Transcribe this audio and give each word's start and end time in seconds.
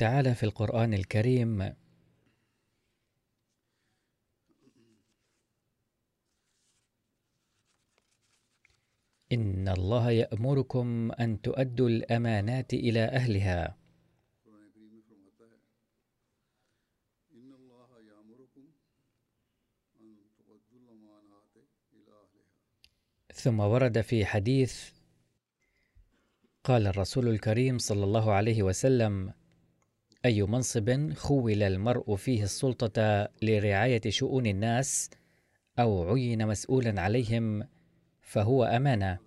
تعالى 0.00 0.34
في 0.34 0.42
القرآن 0.42 0.94
الكريم. 0.94 1.60
إن 9.32 9.68
الله 9.68 10.10
يأمركم 10.10 11.12
أن 11.12 11.40
تؤدوا 11.42 11.88
الأمانات 11.88 12.74
إلى 12.74 13.04
أهلها. 13.04 13.76
ثم 23.34 23.60
ورد 23.60 24.00
في 24.00 24.26
حديث 24.26 24.90
قال 26.64 26.86
الرسول 26.86 27.28
الكريم 27.28 27.78
صلى 27.78 28.04
الله 28.04 28.32
عليه 28.32 28.62
وسلم 28.62 29.39
أي 30.24 30.42
منصب 30.42 31.12
خول 31.12 31.62
المرء 31.62 32.16
فيه 32.16 32.42
السلطة 32.42 33.28
لرعاية 33.42 34.00
شؤون 34.08 34.46
الناس 34.46 35.10
أو 35.78 36.10
عين 36.10 36.46
مسؤولا 36.46 37.00
عليهم 37.00 37.68
فهو 38.20 38.64
أمانة. 38.64 39.18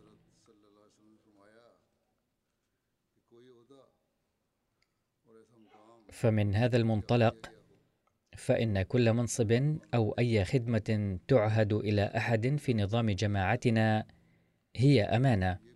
فمن 6.12 6.56
هذا 6.56 6.78
المنطلق 6.78 7.51
فإن 8.38 8.81
كل 8.81 9.13
منصب 9.13 9.78
أو 9.94 10.12
أي 10.19 10.45
خدمة 10.45 11.19
تعهد 11.28 11.73
إلى 11.73 12.01
أحد 12.01 12.56
في 12.56 12.73
نظام 12.73 13.09
جماعتنا 13.09 14.06
هي 14.75 15.03
أمانة. 15.03 15.72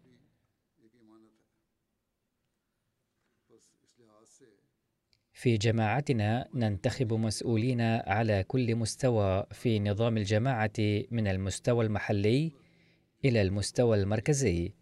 في 5.38 5.58
جماعتنا 5.58 6.50
ننتخب 6.54 7.14
مسؤولين 7.14 7.82
على 7.82 8.44
كل 8.44 8.76
مستوى 8.76 9.46
في 9.52 9.80
نظام 9.80 10.18
الجماعة 10.18 10.74
من 11.12 11.28
المستوى 11.28 11.86
المحلي 11.86 12.52
إلى 13.26 13.42
المستوى 13.42 13.98
المركزي. 13.98 14.74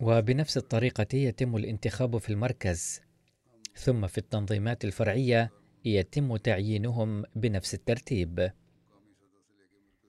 وبنفس 0.00 0.56
الطريقة 0.56 1.16
يتم 1.16 1.56
الانتخاب 1.56 2.18
في 2.18 2.30
المركز 2.30 3.00
ثم 3.74 4.06
في 4.06 4.18
التنظيمات 4.18 4.84
الفرعية 4.84 5.50
يتم 5.84 6.36
تعيينهم 6.36 7.24
بنفس 7.34 7.74
الترتيب. 7.74 8.50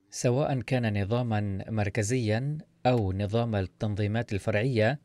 سواء 0.10 0.62
كان 0.62 1.02
نظاما 1.02 1.66
مركزيا 1.70 2.58
أو 2.86 3.14
نظام 3.14 3.56
التنظيمات 3.56 4.34
الفرعية 4.34 5.00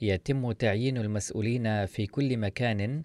يتم 0.00 0.52
تعيين 0.52 0.98
المسؤولين 0.98 1.86
في 1.86 2.06
كل 2.06 2.36
مكان 2.36 3.02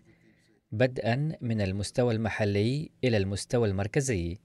بدءا 0.72 1.38
من 1.42 1.62
المستوى 1.62 2.14
المحلي 2.14 2.92
إلى 3.04 3.18
المستوى 3.18 3.70
المركزي. 3.70 4.38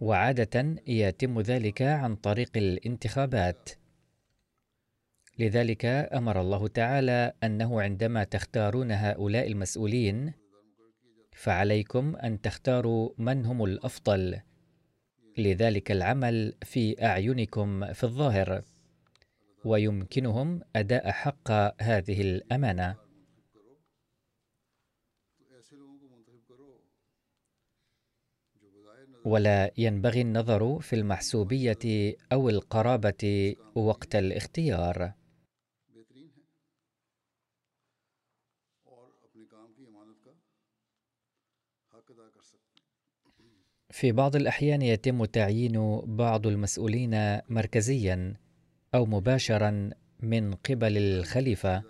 وعادة 0.00 0.76
يتم 0.86 1.40
ذلك 1.40 1.82
عن 1.82 2.16
طريق 2.16 2.50
الانتخابات. 2.56 3.70
لذلك 5.38 5.84
أمر 5.86 6.40
الله 6.40 6.68
تعالى 6.68 7.32
أنه 7.44 7.82
عندما 7.82 8.24
تختارون 8.24 8.92
هؤلاء 8.92 9.46
المسؤولين 9.46 10.32
فعليكم 11.32 12.16
أن 12.16 12.40
تختاروا 12.40 13.10
من 13.18 13.46
هم 13.46 13.64
الأفضل. 13.64 14.40
لذلك 15.38 15.90
العمل 15.90 16.54
في 16.62 17.04
أعينكم 17.06 17.92
في 17.92 18.04
الظاهر 18.04 18.62
ويمكنهم 19.64 20.60
أداء 20.76 21.10
حق 21.10 21.50
هذه 21.82 22.20
الأمانة. 22.20 22.96
ولا 29.24 29.70
ينبغي 29.78 30.20
النظر 30.20 30.80
في 30.80 30.96
المحسوبية 30.96 32.14
أو 32.32 32.48
القرابة 32.48 33.54
وقت 33.74 34.16
الاختيار. 34.16 35.19
في 44.00 44.12
بعض 44.12 44.36
الأحيان 44.36 44.82
يتم 44.82 45.24
تعيين 45.24 46.00
بعض 46.00 46.46
المسؤولين 46.46 47.40
مركزيا 47.48 48.34
أو 48.94 49.06
مباشرا 49.06 49.90
من 50.20 50.54
قبل 50.54 50.98
الخليفة. 50.98 51.82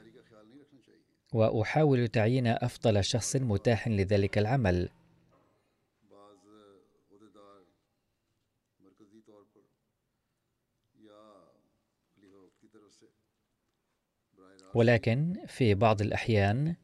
وأحاول 1.32 2.08
تعيين 2.08 2.46
أفضل 2.46 3.04
شخص 3.04 3.36
متاح 3.36 3.88
لذلك 3.88 4.38
العمل. 4.38 4.88
ولكن 14.74 15.36
في 15.46 15.74
بعض 15.74 16.00
الأحيان 16.02 16.76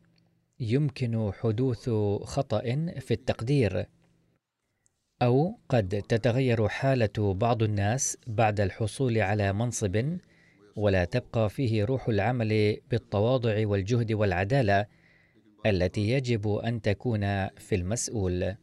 يمكن 0.61 1.33
حدوث 1.33 1.91
خطأ 2.23 2.61
في 3.01 3.11
التقدير. 3.11 3.96
أو 5.23 5.59
قد 5.69 6.03
تتغير 6.09 6.69
حالة 6.69 7.35
بعض 7.35 7.63
الناس 7.63 8.19
بعد 8.27 8.61
الحصول 8.61 9.19
على 9.19 9.53
منصب 9.53 10.19
ولا 10.77 11.05
تبقى 11.05 11.51
فيه 11.51 11.85
روح 11.85 12.09
العمل 12.09 12.81
بالتواضع 12.91 13.67
والجهد 13.67 14.13
والعدالة 14.13 14.87
التي 15.67 16.11
يجب 16.11 16.49
أن 16.49 16.83
تكون 16.83 17.49
في 17.49 17.75
المسؤول. 17.75 18.57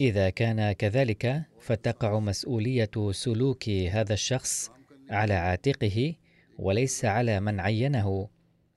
إذا 0.00 0.30
كان 0.30 0.72
كذلك 0.72 1.42
فتقع 1.60 2.18
مسؤولية 2.18 2.90
سلوك 3.10 3.68
هذا 3.68 4.12
الشخص 4.14 4.70
على 5.10 5.34
عاتقه 5.34 6.14
وليس 6.58 7.04
على 7.04 7.40
من 7.40 7.60
عينه. 7.60 8.28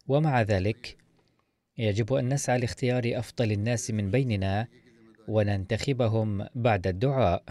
ومع 0.08 0.42
ذلك 0.42 0.98
يجب 1.78 2.14
أن 2.14 2.34
نسعى 2.34 2.60
لاختيار 2.60 3.04
أفضل 3.06 3.52
الناس 3.52 3.92
من 3.92 4.12
بيننا 4.12 4.68
وننتخبهم 5.28 6.48
بعد 6.56 6.88
الدعاء. 6.88 7.44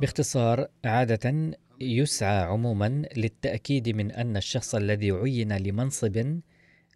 باختصار 0.00 0.68
عادة 0.84 1.50
يسعى 1.80 2.42
عموما 2.42 3.02
للتأكيد 3.16 3.88
من 3.88 4.12
أن 4.12 4.36
الشخص 4.36 4.74
الذي 4.74 5.10
عين 5.10 5.56
لمنصب 5.56 6.40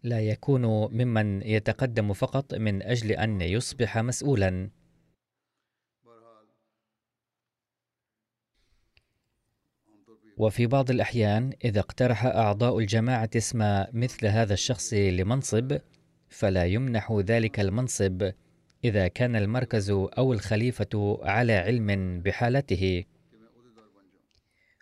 لا 0.02 0.20
يكون 0.20 0.62
ممن 0.92 1.42
يتقدم 1.42 2.12
فقط 2.12 2.54
من 2.54 2.82
أجل 2.82 3.12
أن 3.12 3.40
يصبح 3.40 3.98
مسؤولا. 3.98 4.70
وفي 10.36 10.66
بعض 10.66 10.90
الأحيان 10.90 11.52
إذا 11.64 11.80
اقترح 11.80 12.24
أعضاء 12.26 12.78
الجماعة 12.78 13.30
اسم 13.36 13.84
مثل 13.92 14.26
هذا 14.26 14.52
الشخص 14.54 14.94
لمنصب 14.94 15.78
فلا 16.28 16.64
يمنح 16.64 17.12
ذلك 17.12 17.60
المنصب 17.60 18.30
إذا 18.84 19.08
كان 19.08 19.36
المركز 19.36 19.90
أو 19.90 20.32
الخليفة 20.32 21.18
على 21.22 21.52
علم 21.52 22.20
بحالته. 22.20 23.04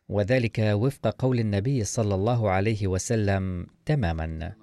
وذلك 0.09 0.59
وفق 0.59 1.15
قول 1.19 1.39
النبي 1.41 1.85
صلى 1.85 2.15
الله 2.15 2.51
عليه 2.51 2.87
وسلم 2.87 3.67
تماما. 3.87 4.62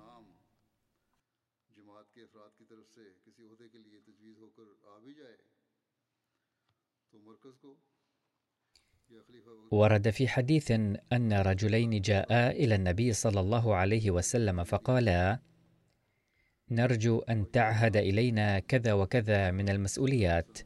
ورد 9.72 10.10
في 10.10 10.28
حديث 10.28 10.72
أن 11.14 11.34
رجلين 11.34 12.02
جاءا 12.02 12.52
إلى 12.52 12.76
النبي 12.76 13.14
صلى 13.14 13.40
الله 13.40 13.76
عليه 13.76 14.12
وسلم 14.12 14.64
فقالا 14.64 15.40
نرجو 16.72 17.20
أن 17.20 17.52
تعهد 17.52 17.98
إلينا 17.98 18.60
كذا 18.60 18.94
وكذا 18.94 19.52
من 19.52 19.70
المسؤوليات 19.70 20.58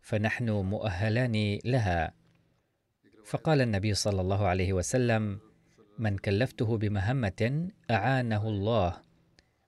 فنحن 0.00 0.50
مؤهلان 0.50 1.58
لها. 1.64 2.14
فقال 3.24 3.60
النبي 3.60 3.94
صلى 3.94 4.20
الله 4.20 4.46
عليه 4.46 4.72
وسلم 4.72 5.38
من 5.98 6.18
كلفته 6.18 6.78
بمهمة 6.78 7.68
أعانه 7.90 8.48
الله 8.48 8.96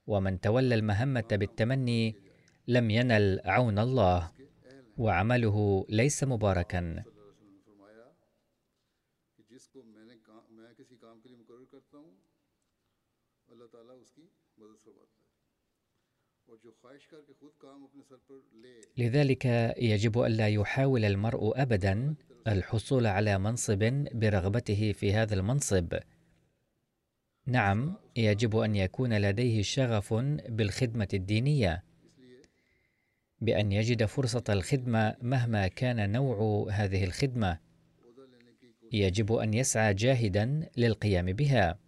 ومن 0.06 0.40
تولى 0.40 0.74
المهمة 0.74 1.28
بالتمني 1.32 2.16
لم 2.68 2.90
ينل 2.90 3.40
عون 3.44 3.78
الله 3.78 4.30
وعمله 4.96 5.86
ليس 5.88 6.24
مباركا. 6.24 7.13
لذلك 18.96 19.44
يجب 19.78 20.20
ألا 20.20 20.48
يحاول 20.48 21.04
المرء 21.04 21.62
أبدا 21.62 22.14
الحصول 22.48 23.06
على 23.06 23.38
منصب 23.38 24.06
برغبته 24.12 24.92
في 24.92 25.12
هذا 25.14 25.34
المنصب. 25.34 25.98
نعم 27.46 27.96
يجب 28.16 28.56
أن 28.56 28.76
يكون 28.76 29.18
لديه 29.18 29.62
شغف 29.62 30.14
بالخدمة 30.48 31.08
الدينية. 31.14 31.84
بأن 33.40 33.72
يجد 33.72 34.04
فرصة 34.04 34.44
الخدمة 34.48 35.16
مهما 35.22 35.68
كان 35.68 36.12
نوع 36.12 36.66
هذه 36.70 37.04
الخدمة. 37.04 37.58
يجب 38.92 39.32
أن 39.32 39.54
يسعى 39.54 39.94
جاهدا 39.94 40.70
للقيام 40.76 41.26
بها. 41.26 41.83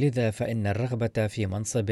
لذا 0.00 0.30
فإن 0.30 0.66
الرغبة 0.66 1.26
في 1.26 1.46
منصب 1.46 1.90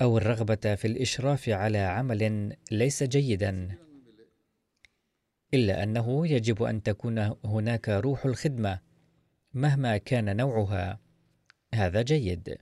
أو 0.00 0.18
الرغبة 0.18 0.74
في 0.74 0.86
الإشراف 0.86 1.48
على 1.48 1.78
عمل 1.78 2.52
ليس 2.70 3.02
جيدا 3.02 3.78
إلا 5.54 5.82
أنه 5.82 6.26
يجب 6.26 6.62
أن 6.62 6.82
تكون 6.82 7.18
هناك 7.44 7.88
روح 7.88 8.26
الخدمة 8.26 8.80
مهما 9.54 9.96
كان 9.96 10.36
نوعها. 10.36 11.00
هذا 11.74 12.02
جيد. 12.02 12.58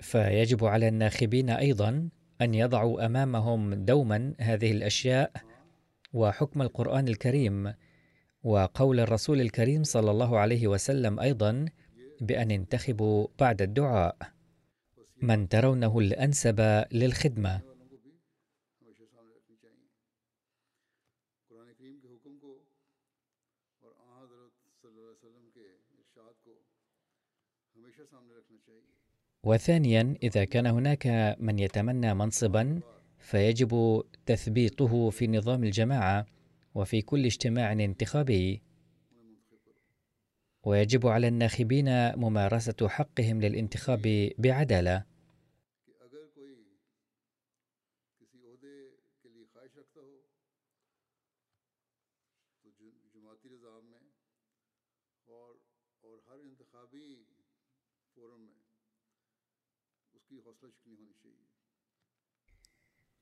فيجب 0.00 0.64
على 0.64 0.88
الناخبين 0.88 1.50
أيضا 1.50 2.10
أن 2.42 2.54
يضعوا 2.54 3.06
أمامهم 3.06 3.74
دوما 3.74 4.34
هذه 4.40 4.72
الأشياء 4.72 5.32
وحكم 6.12 6.62
القرآن 6.62 7.08
الكريم 7.08 7.72
وقول 8.42 9.00
الرسول 9.00 9.40
الكريم 9.40 9.84
صلى 9.84 10.10
الله 10.10 10.38
عليه 10.38 10.66
وسلم 10.66 11.20
أيضا 11.20 11.64
بأن 12.20 12.50
انتخبوا 12.50 13.26
بعد 13.38 13.62
الدعاء. 13.62 14.16
من 15.22 15.48
ترونه 15.48 15.98
الأنسب 15.98 16.84
للخدمة. 16.92 17.60
وثانيا 29.46 30.14
إذا 30.22 30.44
كان 30.44 30.66
هناك 30.66 31.36
من 31.40 31.58
يتمنى 31.58 32.14
منصبا 32.14 32.80
فيجب 33.18 34.02
تثبيته 34.26 35.10
في 35.10 35.26
نظام 35.26 35.64
الجماعة 35.64 36.26
وفي 36.74 37.02
كل 37.02 37.24
اجتماع 37.24 37.72
انتخابي. 37.72 38.62
ويجب 40.64 41.06
على 41.06 41.28
الناخبين 41.28 42.16
ممارسة 42.16 42.88
حقهم 42.88 43.40
للانتخاب 43.40 44.30
بعدالة. 44.38 45.04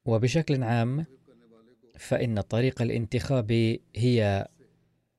وبشكل 0.05 0.63
عام 0.63 1.07
فإن 1.99 2.41
طريق 2.41 2.83
الانتخاب 2.83 3.79
هي 3.97 4.49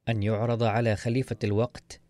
أن 0.10 0.24
يعرض 0.24 0.64
على 0.64 0.96
خليفة 0.96 1.36
الوقت 1.44 2.02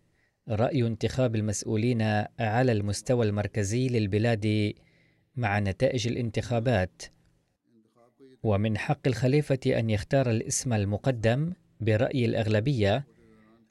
رأي 0.48 0.86
انتخاب 0.86 1.36
المسؤولين 1.36 2.02
على 2.40 2.72
المستوى 2.72 3.26
المركزي 3.26 3.88
للبلاد 3.88 4.72
مع 5.36 5.58
نتائج 5.58 6.08
الانتخابات. 6.08 7.02
ومن 8.42 8.78
حق 8.78 9.06
الخليفة 9.06 9.58
أن 9.66 9.90
يختار 9.90 10.30
الاسم 10.30 10.72
المقدم 10.72 11.52
برأي 11.80 12.24
الأغلبية 12.24 13.06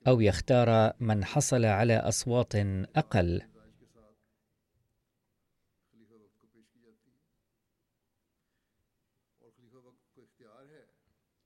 أو 0.08 0.22
يختار 0.22 0.94
من 1.00 1.26
حصل 1.26 1.66
على 1.66 1.98
أصوات 1.98 2.56
أقل. 2.96 3.42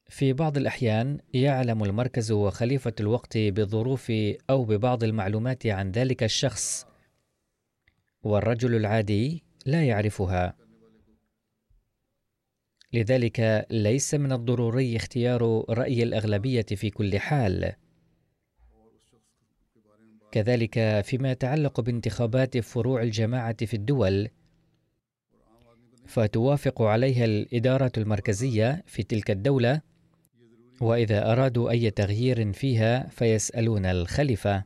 في 0.10 0.34
بعض 0.34 0.58
الأحيان 0.58 1.20
يعلم 1.34 1.84
المركز 1.84 2.32
وخليفة 2.32 2.94
الوقت 3.00 3.38
بظروف 3.38 4.12
أو 4.50 4.66
ببعض 4.66 5.04
المعلومات 5.04 5.68
عن 5.68 5.92
ذلك 5.92 6.24
الشخص 6.24 6.86
والرجل 8.24 8.76
العادي 8.76 9.44
لا 9.66 9.84
يعرفها. 9.84 10.56
لذلك 12.94 13.68
ليس 13.72 14.14
من 14.14 14.32
الضروري 14.32 14.96
اختيار 14.96 15.66
رأي 15.70 16.04
الأغلبية 16.04 16.66
في 16.76 16.90
كل 16.90 17.20
حال. 17.20 17.74
كذلك 20.32 21.02
فيما 21.02 21.32
يتعلق 21.32 21.80
بانتخابات 21.80 22.58
فروع 22.58 23.02
الجماعة 23.02 23.66
في 23.66 23.74
الدول 23.74 24.30
فتوافق 26.06 26.82
عليها 26.82 27.26
الإدارة 27.26 27.92
المركزية 27.98 28.84
في 28.88 29.04
تلك 29.04 29.32
الدولة 29.32 29.82
وإذا 30.82 31.32
أرادوا 31.32 31.70
أي 31.70 31.92
تغيير 31.92 32.54
فيها 32.54 33.08
فيسألون 33.08 33.86
الخليفة. 33.86 34.64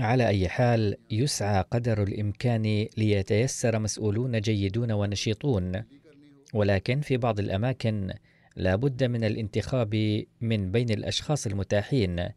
على 0.00 0.28
أي 0.28 0.48
حال 0.48 0.96
يسعى 1.10 1.64
قدر 1.70 2.02
الإمكان 2.02 2.88
ليتيسر 2.96 3.78
مسؤولون 3.78 4.40
جيدون 4.40 4.92
ونشيطون. 4.92 5.84
ولكن 6.54 7.00
في 7.00 7.16
بعض 7.16 7.38
الأماكن 7.40 8.12
لا 8.56 8.76
بد 8.76 9.04
من 9.04 9.24
الانتخاب 9.24 10.24
من 10.40 10.72
بين 10.72 10.90
الأشخاص 10.90 11.46
المتاحين. 11.46 12.28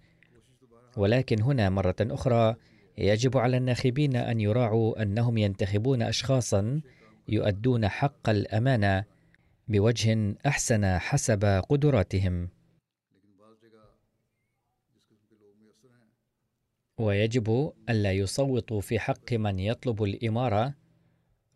ولكن 0.98 1.42
هنا 1.42 1.70
مرة 1.70 1.96
أخرى 2.02 2.56
يجب 2.98 3.38
على 3.38 3.58
الناخبين 3.58 4.16
أن 4.16 4.40
يراعوا 4.40 5.02
أنهم 5.02 5.38
ينتخبون 5.38 6.02
اشخاصا 6.02 6.82
يؤدون 7.28 7.88
حق 7.88 8.30
الأمانة 8.30 9.04
بوجه 9.68 10.36
أحسن 10.46 10.98
حسب 10.98 11.46
قدراتهم. 11.46 12.50
ويجب 16.98 17.74
ألا 17.90 18.12
يصوتوا 18.12 18.82
في 18.82 19.00
حق 19.00 19.34
من 19.34 19.60
يطلب 19.60 20.04
الإمارة 20.04 20.74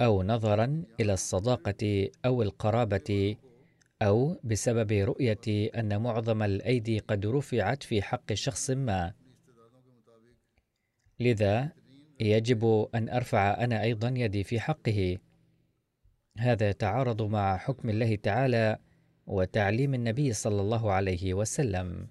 أو 0.02 0.24
نظرا 0.24 0.84
إلى 1.00 1.14
الصداقة 1.14 2.10
أو 2.26 2.42
القرابة 2.42 3.36
أو 4.02 4.40
بسبب 4.44 4.92
رؤية 4.92 5.70
أن 5.80 6.02
معظم 6.02 6.44
الأيدي 6.44 7.00
قد 7.00 7.26
رفعت 7.26 7.84
في 7.84 8.02
حق 8.02 8.34
شخص 8.34 8.70
ما. 8.70 9.14
لذا 11.20 11.72
يجب 12.20 12.90
أن 12.96 13.10
أرفع 13.10 13.64
أنا 13.64 13.82
أيضا 13.82 14.10
يدي 14.10 14.44
في 14.44 14.60
حقه. 14.60 15.18
هذا 16.38 16.70
يتعارض 16.70 17.22
مع 17.22 17.58
حكم 17.58 17.90
الله 17.90 18.16
تعالى 18.16 18.78
وتعليم 19.28 19.94
النبي 19.94 20.34
صلى 20.34 20.62
الله 20.62 20.92
عليه 20.92 21.34
وسلم. 21.34 22.08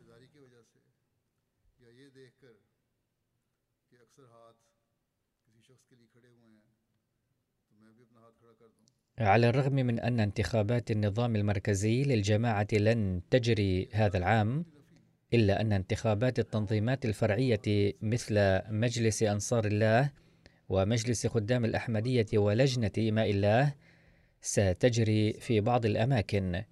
على 9.18 9.48
الرغم 9.48 9.72
من 9.72 10.00
أن 10.00 10.20
انتخابات 10.20 10.90
النظام 10.90 11.36
المركزي 11.36 12.02
للجماعة 12.04 12.66
لن 12.72 13.20
تجري 13.30 13.88
هذا 13.92 14.18
العام 14.18 14.64
إلا 15.34 15.60
أن 15.60 15.72
انتخابات 15.72 16.38
التنظيمات 16.38 17.04
الفرعية 17.04 17.92
مثل 18.02 18.60
مجلس 18.70 19.22
أنصار 19.22 19.64
الله 19.64 20.10
ومجلس 20.68 21.26
خدام 21.26 21.64
الأحمدية 21.64 22.26
ولجنة 22.34 22.92
اماء 22.98 23.30
الله 23.30 23.74
ستجري 24.40 25.32
في 25.32 25.60
بعض 25.60 25.86
الأماكن. 25.86 26.62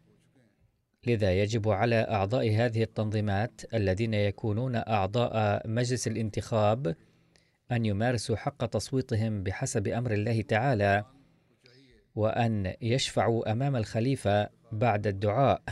لذا 1.07 1.33
يجب 1.33 1.69
على 1.69 1.97
أعضاء 1.97 2.51
هذه 2.51 2.83
التنظيمات 2.83 3.75
الذين 3.75 4.15
يكونون 4.15 4.77
أعضاء 4.77 5.63
مجلس 5.69 6.09
الانتخاب 6.09 6.97
أن 7.73 7.85
يمارسوا 7.87 8.37
حق 8.37 8.67
تصويتهم 8.67 9.43
بحسب 9.43 9.89
أمر 9.89 10.13
الله 10.13 10.43
تعالى 10.43 11.05
وأن 12.15 12.75
يشفعوا 12.83 13.53
أمام 13.53 13.77
الخليفة 13.77 14.49
بعد 14.73 15.07
الدعاء. 15.07 15.63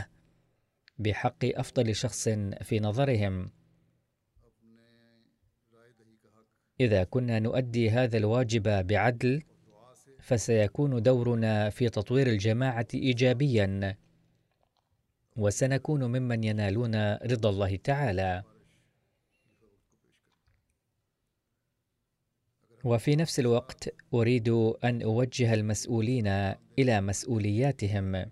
بحق 0.99 1.45
أفضل 1.45 1.95
شخص 1.95 2.29
في 2.61 2.79
نظرهم. 2.79 3.51
إذا 6.79 7.03
كنا 7.03 7.39
نؤدي 7.39 7.89
هذا 7.89 8.17
الواجب 8.17 8.87
بعدل 8.87 9.43
فسيكون 10.19 11.01
دورنا 11.01 11.69
في 11.69 11.89
تطوير 11.89 12.27
الجماعة 12.27 12.87
ايجابيا 12.93 13.97
وسنكون 15.37 16.03
ممن 16.03 16.43
ينالون 16.43 17.15
رضا 17.15 17.49
الله 17.49 17.75
تعالى. 17.75 18.43
وفي 22.83 23.15
نفس 23.15 23.39
الوقت 23.39 23.95
أريد 24.13 24.49
أن 24.83 25.01
أوجه 25.01 25.53
المسؤولين 25.53 26.27
إلى 26.79 27.01
مسؤولياتهم. 27.01 28.31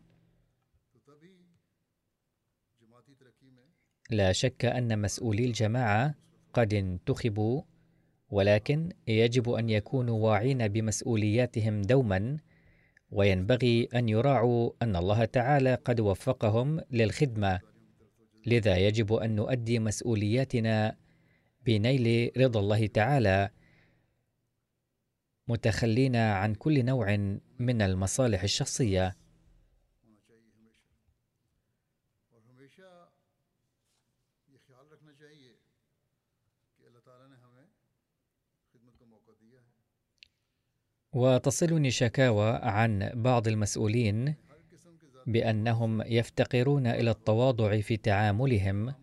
لا 4.12 4.32
شك 4.32 4.65
أن 4.65 5.01
مسؤولي 5.01 5.46
الجماعة 5.46 6.15
قد 6.53 6.74
انتخبوا 6.74 7.62
ولكن 8.30 8.89
يجب 9.08 9.50
أن 9.50 9.70
يكونوا 9.70 10.20
واعين 10.30 10.68
بمسؤولياتهم 10.68 11.82
دوما 11.82 12.38
وينبغي 13.12 13.88
أن 13.96 14.10
يراعوا 14.10 14.72
أن 14.82 14.96
الله 14.96 15.25
تعالى 15.25 15.75
قد 15.75 16.00
وفقهم 16.00 16.82
للخدمة. 16.91 17.60
لذا 18.46 18.77
يجب 18.77 19.13
أن 19.13 19.36
نؤدي 19.36 19.80
مسؤولياتنا 19.80 20.96
بنيل 21.65 22.32
رضا 22.38 22.60
الله 22.60 22.88
تعالى 22.88 23.50
متخلين 25.48 26.15
عن 26.15 26.56
كل 26.56 26.86
نوع 26.86 27.15
من 27.60 27.82
المصالح 27.82 28.44
الشخصية. 28.44 29.15
وتصلني 41.13 41.91
شكاوى 41.91 42.60
عن 42.63 43.12
بعض 43.13 43.48
المسؤولين 43.48 44.36
بأنهم 45.27 46.01
يفتقرون 46.01 46.88
إلى 46.88 47.12
التواضع 47.12 47.82
في 47.82 47.98
تعاملهم 47.98 48.94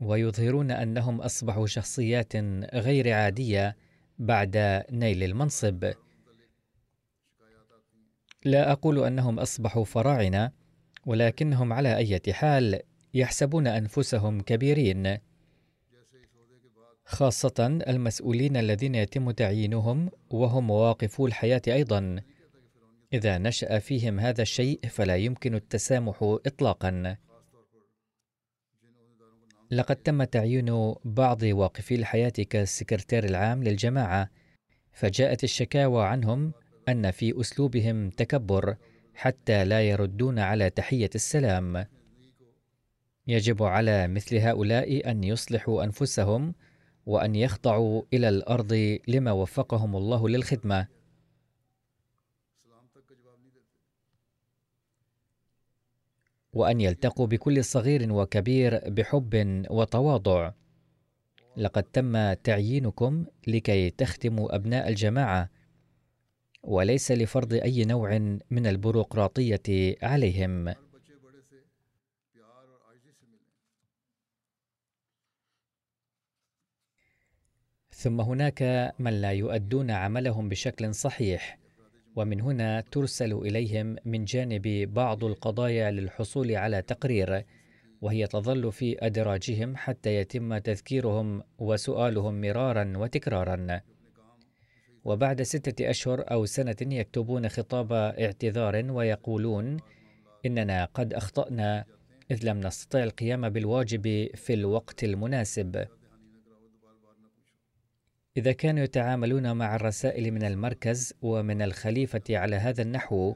ويظهرون 0.00 0.70
أنهم 0.70 1.20
أصبحوا 1.20 1.66
شخصيات 1.66 2.36
غير 2.74 3.12
عادية 3.12 3.76
بعد 4.18 4.84
نيل 4.90 5.22
المنصب. 5.22 5.92
لا 8.44 8.72
أقول 8.72 9.04
أنهم 9.04 9.38
أصبحوا 9.38 9.84
فراعنة 9.84 10.50
ولكنهم 11.06 11.72
على 11.72 11.96
أي 11.96 12.20
حال 12.32 12.80
يحسبون 13.14 13.66
أنفسهم 13.66 14.40
كبيرين. 14.40 15.18
خاصة 17.04 17.82
المسؤولين 17.88 18.56
الذين 18.56 18.94
يتم 18.94 19.30
تعيينهم 19.30 20.10
وهم 20.30 20.66
مواقفو 20.66 21.26
الحياة 21.26 21.62
أيضا. 21.68 22.22
إذا 23.12 23.38
نشأ 23.38 23.78
فيهم 23.78 24.20
هذا 24.20 24.42
الشيء 24.42 24.80
فلا 24.88 25.16
يمكن 25.16 25.54
التسامح 25.54 26.18
اطلاقا. 26.22 27.16
لقد 29.70 29.96
تم 29.96 30.24
تعيين 30.24 30.94
بعض 31.04 31.42
واقفي 31.42 31.94
الحياة 31.94 32.28
كالسكرتير 32.50 33.24
العام 33.24 33.64
للجماعة 33.64 34.30
فجاءت 34.92 35.44
الشكاوى 35.44 36.04
عنهم 36.04 36.52
أن 36.88 37.10
في 37.10 37.40
أسلوبهم 37.40 38.10
تكبر 38.10 38.76
حتى 39.14 39.64
لا 39.64 39.80
يردون 39.82 40.38
على 40.38 40.70
تحية 40.70 41.10
السلام. 41.14 41.86
يجب 43.26 43.62
على 43.62 44.08
مثل 44.08 44.36
هؤلاء 44.36 45.10
أن 45.10 45.24
يصلحوا 45.24 45.84
أنفسهم 45.84 46.54
وأن 47.06 47.34
يخضعوا 47.34 48.02
إلى 48.12 48.28
الأرض 48.28 48.98
لما 49.08 49.32
وفقهم 49.32 49.96
الله 49.96 50.28
للخدمة. 50.28 50.88
وأن 56.52 56.80
يلتقوا 56.80 57.26
بكل 57.26 57.64
صغير 57.64 58.12
وكبير 58.12 58.90
بحب 58.90 59.64
وتواضع. 59.70 60.52
لقد 61.56 61.82
تم 61.82 62.32
تعيينكم 62.32 63.24
لكي 63.46 63.90
تخدموا 63.90 64.54
أبناء 64.54 64.88
الجماعة 64.88 65.50
وليس 66.62 67.12
لفرض 67.12 67.52
أي 67.52 67.84
نوع 67.84 68.18
من 68.50 68.66
البيروقراطية 68.66 69.96
عليهم. 70.02 70.83
ثم 78.04 78.20
هناك 78.20 78.92
من 78.98 79.20
لا 79.20 79.30
يؤدون 79.30 79.90
عملهم 79.90 80.48
بشكل 80.48 80.94
صحيح 80.94 81.58
ومن 82.16 82.40
هنا 82.40 82.80
ترسل 82.80 83.32
إليهم 83.32 83.96
من 84.04 84.24
جانب 84.24 84.94
بعض 84.94 85.24
القضايا 85.24 85.90
للحصول 85.90 86.56
على 86.56 86.82
تقرير 86.82 87.44
وهي 88.00 88.26
تظل 88.26 88.72
في 88.72 89.06
أدراجهم 89.06 89.76
حتى 89.76 90.14
يتم 90.14 90.58
تذكيرهم 90.58 91.42
وسؤالهم 91.58 92.40
مرارا 92.40 92.92
وتكرارا. 92.96 93.80
وبعد 95.04 95.42
ستة 95.42 95.90
أشهر 95.90 96.24
أو 96.30 96.46
سنة 96.46 96.76
يكتبون 96.82 97.48
خطاب 97.48 97.92
اعتذار 97.92 98.84
ويقولون 98.90 99.76
إننا 100.46 100.84
قد 100.84 101.14
أخطأنا 101.14 101.84
إذ 102.30 102.46
لم 102.46 102.60
نستطع 102.60 103.04
القيام 103.04 103.48
بالواجب 103.48 104.28
في 104.34 104.54
الوقت 104.54 105.04
المناسب. 105.04 105.86
إذا 108.36 108.52
كانوا 108.52 108.84
يتعاملون 108.84 109.56
مع 109.56 109.76
الرسائل 109.76 110.30
من 110.30 110.42
المركز 110.42 111.14
ومن 111.22 111.62
الخليفة 111.62 112.22
على 112.30 112.56
هذا 112.56 112.82
النحو 112.82 113.34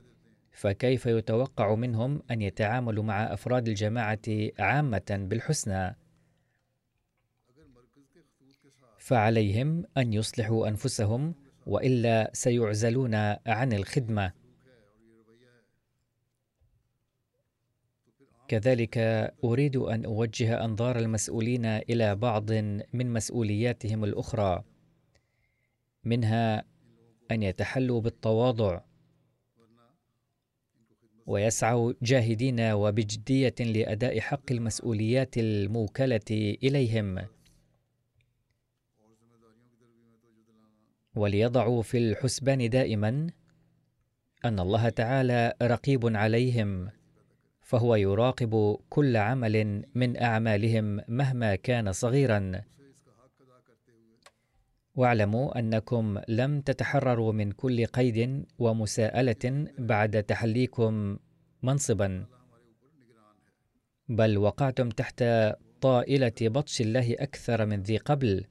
فكيف 0.52 1.06
يتوقع 1.06 1.74
منهم 1.74 2.22
أن 2.30 2.42
يتعاملوا 2.42 3.04
مع 3.04 3.32
أفراد 3.32 3.68
الجماعة 3.68 4.18
عامة 4.58 5.26
بالحسنى؟ 5.30 5.96
فعليهم 8.98 9.84
أن 9.96 10.12
يصلحوا 10.12 10.68
أنفسهم 10.68 11.34
وإلا 11.66 12.30
سيعزلون 12.32 13.14
عن 13.46 13.72
الخدمة 13.72 14.32
كذلك 18.48 18.98
أريد 19.44 19.76
أن 19.76 20.04
أوجه 20.04 20.64
أنظار 20.64 20.98
المسؤولين 20.98 21.66
إلى 21.66 22.16
بعض 22.16 22.52
من 22.92 23.12
مسؤولياتهم 23.12 24.04
الأخرى 24.04 24.64
منها 26.08 26.64
أن 27.30 27.42
يتحلوا 27.42 28.00
بالتواضع 28.00 28.80
ويسعوا 31.26 31.92
جاهدين 32.02 32.60
وبجدية 32.60 33.54
لأداء 33.60 34.20
حق 34.20 34.52
المسؤوليات 34.52 35.38
الموكلة 35.38 36.56
إليهم. 36.62 37.18
وليضعوا 41.16 41.82
في 41.82 41.98
الحسبان 41.98 42.68
دائما 42.68 43.30
أن 44.44 44.60
الله 44.60 44.88
تعالى 44.88 45.54
رقيب 45.62 46.16
عليهم 46.16 46.90
فهو 47.60 47.94
يراقب 47.94 48.76
كل 48.90 49.16
عمل 49.16 49.84
من 49.94 50.22
أعمالهم 50.22 51.00
مهما 51.08 51.54
كان 51.56 51.92
صغيرا. 51.92 52.62
واعلموا 54.98 55.58
أنكم 55.58 56.20
لم 56.28 56.60
تتحرروا 56.60 57.32
من 57.32 57.52
كل 57.52 57.86
قيد 57.86 58.46
ومساءلة 58.58 59.66
بعد 59.78 60.22
تحليكم 60.22 61.18
منصبا. 61.62 62.26
بل 64.08 64.38
وقعتم 64.38 64.88
تحت 64.88 65.24
طائلة 65.80 66.32
بطش 66.42 66.80
الله 66.80 67.14
أكثر 67.18 67.66
من 67.66 67.82
ذي 67.82 67.96
قبل. 67.96 68.44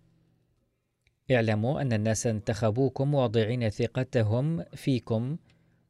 اعلموا 1.31 1.81
أن 1.81 1.93
الناس 1.93 2.27
انتخبوكم 2.27 3.13
واضعين 3.13 3.69
ثقتهم 3.69 4.63
فيكم 4.73 5.37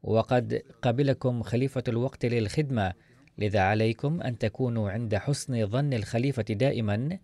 وقد 0.04 0.62
قبلكم 0.82 1.44
خليفة 1.44 1.84
الوقت 1.88 2.26
للخدمة 2.26 2.94
لذا 3.38 3.60
عليكم 3.60 4.22
أن 4.22 4.38
تكونوا 4.38 4.92
عند 4.92 5.16
حسن 5.16 5.68
ظن 5.68 5.94
الخليفة 5.94 6.44
دائما. 6.44 7.20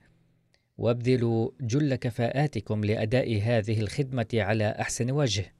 وابذلوا 0.77 1.51
جل 1.61 1.95
كفاءاتكم 1.95 2.85
لأداء 2.85 3.41
هذه 3.41 3.79
الخدمة 3.79 4.27
على 4.33 4.69
أحسن 4.69 5.11
وجه. 5.11 5.53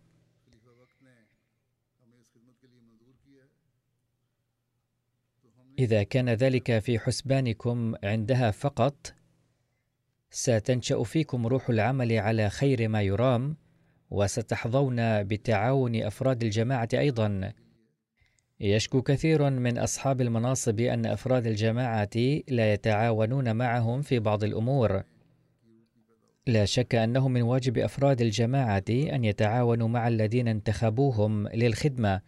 إذا 5.80 6.04
كان 6.04 6.30
ذلك 6.30 6.80
في 6.80 7.00
حسبانكم 7.00 7.96
عندها 8.04 8.52
فقط 8.52 9.14
ستنشأ 10.32 11.04
فيكم 11.04 11.48
روح 11.48 11.70
العمل 11.70 12.12
على 12.12 12.50
خير 12.50 12.88
ما 12.88 13.02
يرام 13.02 13.58
وستحظون 14.10 15.24
بتعاون 15.24 15.96
أفراد 16.04 16.44
الجماعة 16.44 16.90
أيضا. 16.94 17.54
يشكو 18.64 19.02
كثير 19.02 19.50
من 19.50 19.78
أصحاب 19.78 20.22
المناصب 20.22 20.80
أن 20.80 21.06
أفراد 21.06 21.48
الجماعة 21.48 22.10
لا 22.48 22.74
يتعاونون 22.74 23.56
معهم 23.56 24.02
في 24.02 24.20
بعض 24.20 24.44
الأمور. 24.44 25.04
لا 26.48 26.66
شك 26.66 26.96
أنه 26.96 27.28
من 27.28 27.42
واجب 27.42 27.78
أفراد 27.78 28.22
الجماعة 28.22 28.84
أن 28.90 29.26
يتعاونوا 29.26 29.88
مع 29.88 30.08
الذين 30.08 30.48
انتخبوهم 30.48 31.48
للخدمة. 31.48 32.22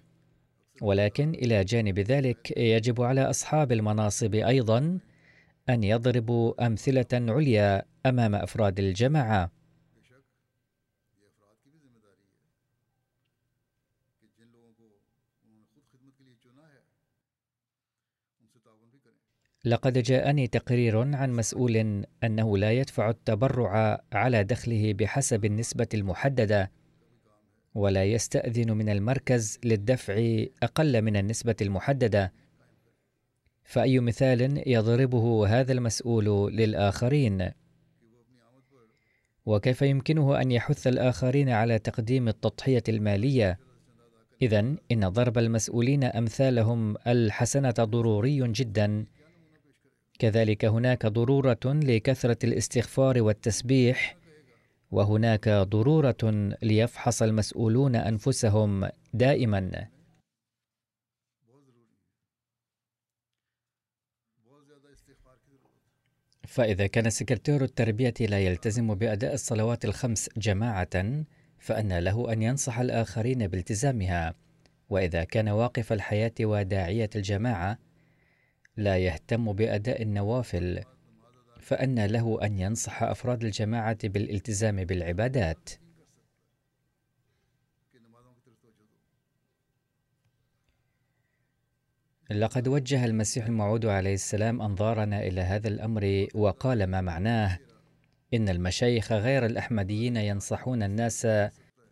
ولكن 0.82 1.30
إلى 1.30 1.64
جانب 1.64 2.00
ذلك 2.00 2.58
يجب 2.58 3.02
على 3.02 3.22
أصحاب 3.22 3.72
المناصب 3.72 4.36
أيضا 4.36 5.00
أن 5.70 5.84
يضربوا 5.84 6.66
أمثلة 6.68 7.06
عليا 7.14 7.86
أمام 8.06 8.36
أفراد 8.36 8.80
الجماعة. 8.80 9.52
لقد 19.66 19.98
جاءني 19.98 20.48
تقرير 20.48 21.16
عن 21.16 21.32
مسؤول 21.32 22.04
أنه 22.24 22.58
لا 22.58 22.72
يدفع 22.72 23.10
التبرع 23.10 24.02
على 24.14 24.44
دخله 24.44 24.94
بحسب 24.94 25.46
النسبة 25.46 25.88
المحددة 25.94 26.72
ولا 27.76 28.04
يستأذن 28.04 28.72
من 28.72 28.90
المركز 28.90 29.60
للدفع 29.64 30.44
أقل 30.64 31.02
من 31.02 31.18
النسبة 31.18 31.56
المحددة. 31.62 32.34
فأي 33.64 34.00
مثال 34.00 34.64
يضربه 34.70 35.48
هذا 35.48 35.72
المسؤول 35.72 36.56
للآخرين؟ 36.56 37.52
وكيف 39.46 39.82
يمكنه 39.82 40.42
أن 40.42 40.52
يحث 40.52 40.88
الآخرين 40.88 41.50
على 41.50 41.80
تقديم 41.80 42.28
التضحية 42.28 42.84
المالية؟ 42.90 43.60
اذا 44.42 44.60
إن 44.92 45.10
ضرب 45.10 45.38
المسؤولين 45.38 46.04
أمثالهم 46.04 46.96
الحسنة 47.08 47.72
ضروري 47.72 48.52
جدا. 48.52 49.06
كذلك 50.20 50.66
هناك 50.66 51.06
ضرورة 51.06 51.60
لكثرة 51.66 52.38
الاستغفار 52.44 53.22
والتسبيح 53.22 54.18
وهناك 54.92 55.50
ضرورة 55.50 56.56
ليفحص 56.62 57.22
المسؤولون 57.22 57.96
أنفسهم 57.96 58.90
دائما. 59.14 59.88
فإذا 66.48 66.88
كان 66.88 67.10
سكرتير 67.10 67.64
التربية 67.64 68.14
لا 68.20 68.40
يلتزم 68.40 68.96
بأداء 68.96 69.34
الصلوات 69.34 69.86
الخمس 69.86 70.30
جماعة 70.38 71.24
فأن 71.60 72.00
له 72.00 72.34
أن 72.34 72.42
ينصح 72.42 72.80
الآخرين 72.80 73.48
بالتزامها. 73.48 74.36
وإذا 74.90 75.24
كان 75.24 75.50
واقف 75.50 75.94
الحياة 75.94 76.34
وداعية 76.42 77.10
الجماعة 77.16 77.78
لا 78.78 78.98
يهتم 78.98 79.54
بأداء 79.54 80.02
النوافل 80.02 80.84
فأن 81.60 82.06
له 82.06 82.40
أن 82.44 82.60
ينصح 82.60 83.04
أفراد 83.04 83.44
الجماعة 83.44 83.98
بالالتزام 84.04 84.84
بالعبادات. 84.84 85.70
لقد 92.32 92.68
وجه 92.68 93.06
المسيح 93.06 93.46
الموعود 93.46 93.86
عليه 93.86 94.14
السلام 94.14 94.62
أنظارنا 94.62 95.20
إلى 95.28 95.42
هذا 95.42 95.68
الأمر 95.68 96.28
وقال 96.36 96.84
ما 96.84 97.02
معناه 97.02 97.60
إن 98.34 98.50
المشايخ 98.50 99.12
غير 99.12 99.46
الأحمديين 99.46 100.18
ينصحون 100.18 100.84
الناس 100.84 101.28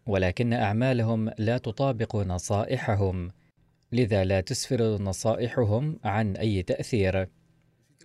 ولكن 0.06 0.54
أعمالهم 0.54 1.32
لا 1.38 1.58
تطابق 1.58 2.16
نصائحهم. 2.16 3.32
لذا 3.94 4.24
لا 4.24 4.42
تسفر 4.42 4.98
نصائحهم 5.02 6.00
عن 6.04 6.36
أي 6.36 6.64
تأثير. 6.64 7.28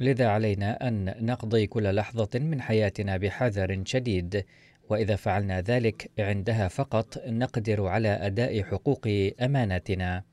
لذا 0.01 0.29
علينا 0.29 0.88
أن 0.88 1.27
نقضي 1.27 1.66
كل 1.66 1.94
لحظة 1.94 2.38
من 2.38 2.61
حياتنا 2.61 3.16
بحذر 3.16 3.83
شديد 3.85 4.44
وإذا 4.88 5.16
فعلنا 5.16 5.61
ذلك 5.61 6.11
عندها 6.18 6.68
فقط 6.68 7.18
نقدر 7.27 7.87
على 7.87 8.09
أداء 8.09 8.62
حقوق 8.62 9.09
امانتنا 9.40 10.24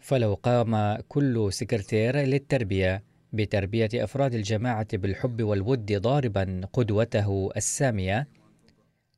فلو 0.00 0.34
قام 0.34 0.96
كل 1.08 1.52
سكرتير 1.52 2.16
للتربية 2.16 3.05
بتربية 3.32 3.88
أفراد 3.94 4.34
الجماعة 4.34 4.96
بالحب 4.96 5.42
والود 5.42 5.92
ضاربا 5.92 6.60
قدوته 6.72 7.50
السامية. 7.56 8.28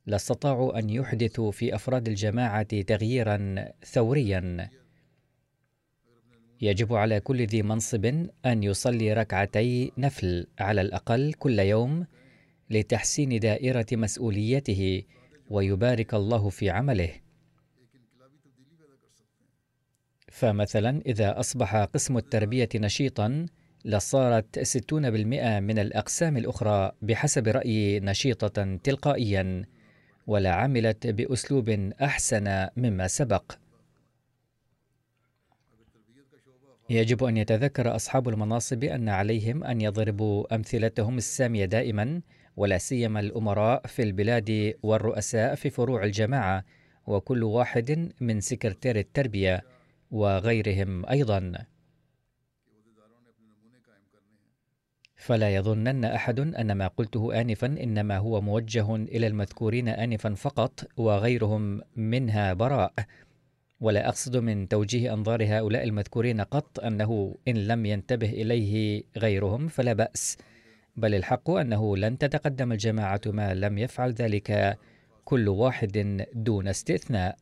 لاستطاعوا 0.07 0.79
أن 0.79 0.91
يحدثوا 0.91 1.51
في 1.51 1.75
أفراد 1.75 2.09
الجماعة 2.09 2.81
تغييرا 2.81 3.69
ثوريا. 3.85 4.71
يجب 6.61 6.95
على 6.95 7.21
كل 7.21 7.47
ذي 7.47 7.63
منصب 7.63 8.07
أن 8.47 8.63
يصلي 8.63 9.13
ركعتي 9.13 9.93
نفل 9.99 10.47
على 10.59 10.81
الأقل 10.81 11.33
كل 11.33 11.59
يوم 11.59 12.07
لتحسين 12.71 13.39
دائرة 13.39 13.87
مسؤوليته 13.93 15.03
ويبارك 15.51 16.15
الله 16.15 16.49
في 16.49 16.71
عمله. 16.71 17.11
فمثلا 20.33 21.03
إذا 21.07 21.41
أصبح 21.41 21.77
قسم 21.77 22.17
التربية 22.17 22.69
نشيطا 22.75 23.47
لصارت 23.85 24.59
60% 24.59 25.61
من 25.61 25.79
الأقسام 25.79 26.37
الأخرى 26.37 26.93
بحسب 27.03 27.49
رأيي 27.49 28.01
نشيطة 28.01 28.77
تلقائيا 28.85 29.65
ولا 30.27 30.53
عملت 30.53 31.07
بأسلوب 31.07 31.69
أحسن 32.03 32.69
مما 32.77 33.07
سبق. 33.07 33.53
يجب 36.91 37.25
أن 37.25 37.37
يتذكر 37.37 37.97
أصحاب 37.97 38.29
المناصب 38.29 38.85
أن 38.85 39.09
عليهم 39.09 39.65
أن 39.65 39.81
يضربوا 39.81 40.55
أمثلتهم 40.55 41.17
السامية 41.17 41.65
دائما 41.65 42.21
ولا 42.57 42.79
سيما 42.79 43.21
الأمراء 43.21 43.87
في 43.87 44.03
البلاد 44.03 44.75
والرؤساء 44.83 45.55
في 45.55 45.71
فروع 45.71 46.05
الجماعة 46.05 46.65
وكل 47.07 47.45
واحد 47.45 48.13
من 48.21 48.41
سكرتير 48.41 48.97
التربية 48.97 49.65
وغيرهم 50.11 51.07
أيضا. 51.07 51.53
فلا 55.19 55.55
يظنن 55.55 56.05
أحد 56.05 56.41
أن 56.41 56.73
ما 56.73 56.87
قلته 56.87 57.41
انفا 57.41 57.67
إنما 57.67 58.19
هو 58.19 58.41
موجه 58.41 58.95
إلى 58.95 59.27
المذكورين 59.27 59.89
انفا 59.89 60.35
فقط 60.35 60.89
وغيرهم 60.97 61.81
منها 61.97 62.53
براء. 62.53 62.93
ولا 63.81 64.09
أقصد 64.09 64.37
من 64.37 64.69
توجيه 64.69 65.15
أنظار 65.15 65.45
هؤلاء 65.45 65.85
المذكورين 65.85 66.41
قط 66.41 66.81
أنه 66.81 67.37
إن 67.49 67.55
لم 67.55 67.87
ينتبه 67.87 68.31
إليه 68.31 69.03
غيرهم 69.17 69.69
فلا 69.69 69.93
بأس 69.93 70.39
بل 70.97 71.15
الحق 71.15 71.51
أنه 71.51 71.97
لن 71.97 72.19
تتقدم 72.19 72.73
الجماعة 72.73 73.21
ما 73.27 73.55
لم 73.55 73.79
يفعل 73.79 74.13
ذلك 74.13 74.79
كل 75.25 75.49
واحد 75.49 76.27
دون 76.35 76.69
استثناء. 76.69 77.39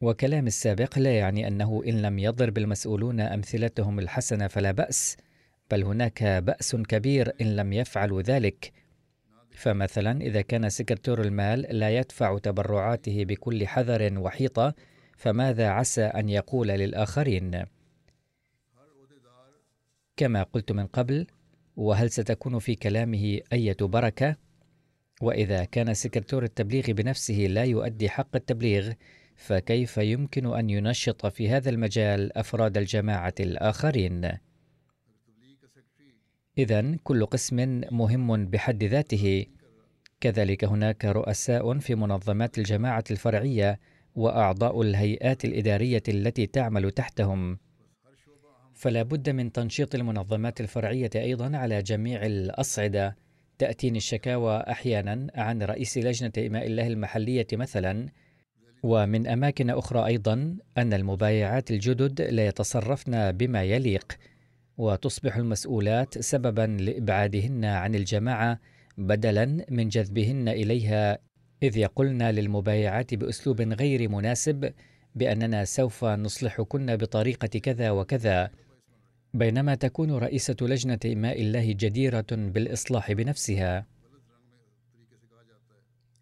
وكلام 0.00 0.46
السابق 0.46 0.98
لا 0.98 1.18
يعني 1.18 1.48
أنه 1.48 1.82
إن 1.86 2.02
لم 2.02 2.18
يضرب 2.18 2.58
المسؤولون 2.58 3.20
أمثلتهم 3.20 3.98
الحسنة 3.98 4.46
فلا 4.46 4.72
بأس 4.72 5.16
بل 5.70 5.84
هناك 5.84 6.24
بأس 6.24 6.76
كبير 6.76 7.32
إن 7.40 7.56
لم 7.56 7.72
يفعلوا 7.72 8.22
ذلك. 8.22 8.72
فمثلا 9.50 10.20
إذا 10.20 10.40
كان 10.40 10.70
سكرتير 10.70 11.22
المال 11.22 11.60
لا 11.60 11.90
يدفع 11.90 12.38
تبرعاته 12.38 13.24
بكل 13.24 13.66
حذر 13.66 14.18
وحيطة 14.18 14.74
فماذا 15.16 15.68
عسى 15.68 16.04
أن 16.04 16.28
يقول 16.28 16.68
للآخرين؟ 16.68 17.64
كما 20.16 20.42
قلت 20.42 20.72
من 20.72 20.86
قبل 20.86 21.26
وهل 21.76 22.10
ستكون 22.10 22.58
في 22.58 22.74
كلامه 22.74 23.40
إيه 23.52 23.76
بركة؟ 23.80 24.36
وإذا 25.22 25.64
كان 25.64 25.94
سكرتير 25.94 26.42
التبليغ 26.42 26.92
بنفسه 26.92 27.34
لا 27.34 27.64
يؤدي 27.64 28.08
حق 28.08 28.36
التبليغ 28.36 28.92
فكيف 29.36 29.96
يمكن 29.96 30.54
أن 30.54 30.70
ينشط 30.70 31.26
في 31.26 31.48
هذا 31.48 31.70
المجال 31.70 32.38
أفراد 32.38 32.76
الجماعة 32.76 33.34
الآخرين؟ 33.40 34.30
إذا 36.58 36.96
كل 37.04 37.26
قسم 37.26 37.80
مهم 37.92 38.46
بحد 38.46 38.84
ذاته. 38.84 39.46
كذلك 40.20 40.64
هناك 40.64 41.04
رؤساء 41.04 41.78
في 41.78 41.94
منظمات 41.94 42.58
الجماعة 42.58 43.04
الفرعية 43.10 43.80
وأعضاء 44.14 44.82
الهيئات 44.82 45.44
الإدارية 45.44 46.02
التي 46.08 46.46
تعمل 46.46 46.90
تحتهم. 46.90 47.58
فلا 48.74 49.02
بد 49.02 49.30
من 49.30 49.52
تنشيط 49.52 49.94
المنظمات 49.94 50.60
الفرعية 50.60 51.10
أيضا 51.14 51.56
على 51.56 51.82
جميع 51.82 52.26
الأصعدة. 52.26 53.16
تأتيني 53.58 53.98
الشكاوى 53.98 54.56
أحيانا 54.56 55.26
عن 55.34 55.62
رئيس 55.62 55.98
لجنة 55.98 56.32
إماء 56.38 56.66
الله 56.66 56.86
المحلية 56.86 57.46
مثلا 57.52 58.08
ومن 58.82 59.26
أماكن 59.26 59.70
أخرى 59.70 60.06
أيضا 60.06 60.56
أن 60.78 60.92
المبايعات 60.92 61.70
الجدد 61.70 62.22
لا 62.22 62.46
يتصرفن 62.46 63.32
بما 63.32 63.62
يليق 63.62 64.18
وتصبح 64.78 65.36
المسؤولات 65.36 66.18
سببا 66.18 66.76
لإبعادهن 66.80 67.64
عن 67.64 67.94
الجماعة 67.94 68.60
بدلا 68.98 69.64
من 69.70 69.88
جذبهن 69.88 70.48
إليها 70.48 71.18
إذ 71.62 71.76
يقولن 71.76 72.22
للمبايعات 72.22 73.14
بأسلوب 73.14 73.60
غير 73.60 74.08
مناسب 74.08 74.72
بأننا 75.14 75.64
سوف 75.64 76.04
نصلحكن 76.04 76.96
بطريقة 76.96 77.58
كذا 77.58 77.90
وكذا. 77.90 78.50
بينما 79.34 79.74
تكون 79.74 80.10
رئيسة 80.10 80.56
لجنة 80.60 80.98
اماء 81.06 81.40
الله 81.40 81.72
جديرة 81.72 82.26
بالإصلاح 82.30 83.12
بنفسها. 83.12 83.86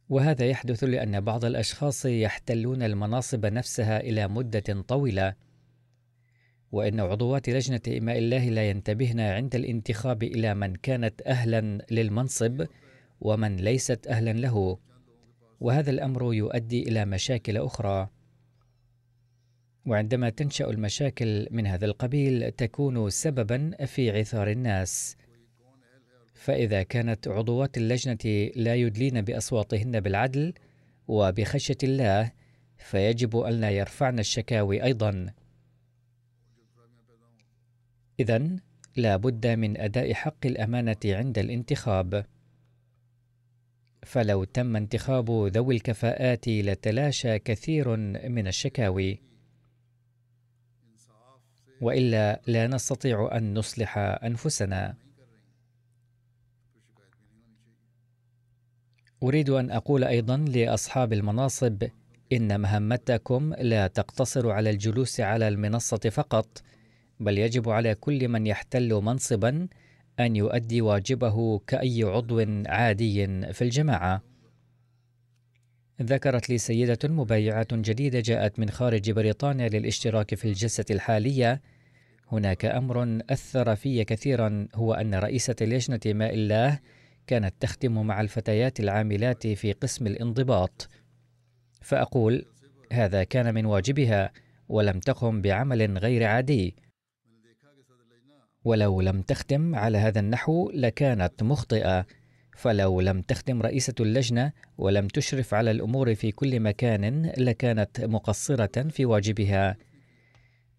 وهذا 0.09 0.47
يحدث 0.47 0.85
لأن 0.85 1.21
بعض 1.21 1.45
الأشخاص 1.45 2.07
يحتلون 2.07 2.83
المناصب 2.83 3.47
نفسها 3.47 4.01
إلى 4.01 4.29
مدة 4.29 4.83
طويلة. 4.89 5.35
وإن 6.73 7.01
عضوات 7.01 7.49
لجنة 7.49 7.81
اماء 7.89 8.19
الله 8.19 8.49
لا 8.49 8.71
ينتبهن 8.71 9.21
عند 9.21 9.55
الانتخاب 9.55 10.23
إلى 10.23 10.55
من 10.55 10.75
كانت 10.75 11.23
أهلا 11.23 11.79
للمنصب 11.91 12.67
ومن 13.21 13.57
ليست 13.57 14.07
أهلا 14.07 14.33
له. 14.33 14.79
وهذا 15.61 15.91
الأمر 15.91 16.35
يؤدي 16.35 16.83
إلى 16.83 17.05
مشاكل 17.05 17.57
أخرى. 17.57 18.09
وعندما 19.87 20.31
تنشأ 20.31 20.71
المشاكل 20.71 21.49
من 21.51 21.67
هذا 21.67 21.87
القبيل 21.87 22.53
تكون 22.53 23.11
سببا 23.11 23.71
في 23.87 24.11
عثار 24.19 24.51
الناس. 24.51 25.17
فإذا 26.45 26.83
كانت 26.83 27.29
عضوات 27.29 27.77
اللجنة 27.77 28.51
لا 28.57 28.75
يدلين 28.75 29.23
بأصواتهن 29.23 30.01
بالعدل 30.01 30.55
وبخشية 31.09 31.77
الله 31.83 32.33
فيجب 32.79 33.37
أن 33.37 33.61
لا 33.61 33.71
يرفعن 33.71 34.19
الشكاوي 34.19 34.83
أيضا. 34.83 35.33
إذا 38.21 38.57
لا 38.97 39.17
بد 39.17 39.47
من 39.47 39.81
أداء 39.81 40.13
حق 40.13 40.47
الأمانة 40.47 40.97
عند 41.05 41.39
الانتخاب. 41.39 42.27
فلو 44.03 44.45
تم 44.45 44.77
انتخاب 44.77 45.31
ذوي 45.31 45.75
الكفاءات 45.75 46.49
لتلاشى 46.49 47.39
كثير 47.39 47.97
من 48.29 48.47
الشكاوي. 48.47 49.21
وإلا 51.81 52.41
لا 52.47 52.67
نستطيع 52.67 53.37
أن 53.37 53.55
نصلح 53.55 53.99
أنفسنا. 53.99 55.04
أريد 59.25 59.51
أن 59.51 59.71
أقول 59.71 60.05
أيضا 60.05 60.37
لأصحاب 60.37 61.13
المناصب 61.13 61.83
إن 62.33 62.61
مهمتكم 62.61 63.55
لا 63.59 63.87
تقتصر 63.87 64.51
على 64.51 64.71
الجلوس 64.71 65.21
على 65.21 65.49
المنصة 65.49 66.11
فقط، 66.13 66.63
بل 67.21 67.39
يجب 67.39 67.69
على 67.69 67.95
كل 67.95 68.29
من 68.29 68.47
يحتل 68.47 68.95
منصبا 68.95 69.69
أن 70.21 70.37
يؤدي 70.37 70.81
واجبه 70.81 71.59
كأي 71.59 72.03
عضو 72.03 72.45
عادي 72.67 73.27
في 73.53 73.63
الجماعة. 73.63 74.23
ذكرت 76.03 76.51
لي 76.51 76.59
سيدة 76.59 76.99
مبايعة 77.05 77.69
جديدة 77.73 78.21
جاءت 78.21 78.59
من 78.59 78.71
خارج 78.71 79.11
بريطانيا 79.11 79.69
للاشتراك 79.69 80.35
في 80.35 80.49
الجلسة 80.49 80.85
الحالية 80.91 81.61
هناك 82.33 82.65
أمر 82.65 83.19
أثر 83.31 83.77
في 83.77 84.05
كثيرا 84.05 84.69
هو 84.75 84.95
أن 84.95 85.15
رئيسة 85.15 85.57
لجنة 85.61 86.01
ماء 86.07 86.35
الله 86.35 86.79
كانت 87.27 87.55
تخدم 87.61 88.07
مع 88.07 88.21
الفتيات 88.21 88.81
العاملات 88.81 89.47
في 89.47 89.73
قسم 89.73 90.07
الانضباط. 90.07 90.89
فأقول 91.83 92.45
هذا 92.93 93.25
كان 93.25 93.55
من 93.55 93.67
واجبها 93.67 94.33
ولم 94.69 95.01
تقم 95.01 95.43
بعمل 95.43 95.99
غير 95.99 96.25
عادي. 96.25 96.75
ولو 98.65 99.01
لم 99.01 99.23
تختم 99.23 99.75
على 99.75 99.99
هذا 99.99 100.21
النحو 100.21 100.71
لكانت 100.71 101.43
مخطئة. 101.43 102.07
فلو 102.57 103.01
لم 103.01 103.23
تخدم 103.23 103.63
رئيسة 103.63 103.95
اللجنة 104.01 104.53
ولم 104.79 105.09
تشرف 105.09 105.55
على 105.55 105.71
الأمور 105.71 106.15
في 106.15 106.33
كل 106.33 106.61
مكان 106.61 107.33
لكانت 107.39 108.01
مقصرة 108.01 108.89
في 108.89 109.05
واجبها. 109.05 109.77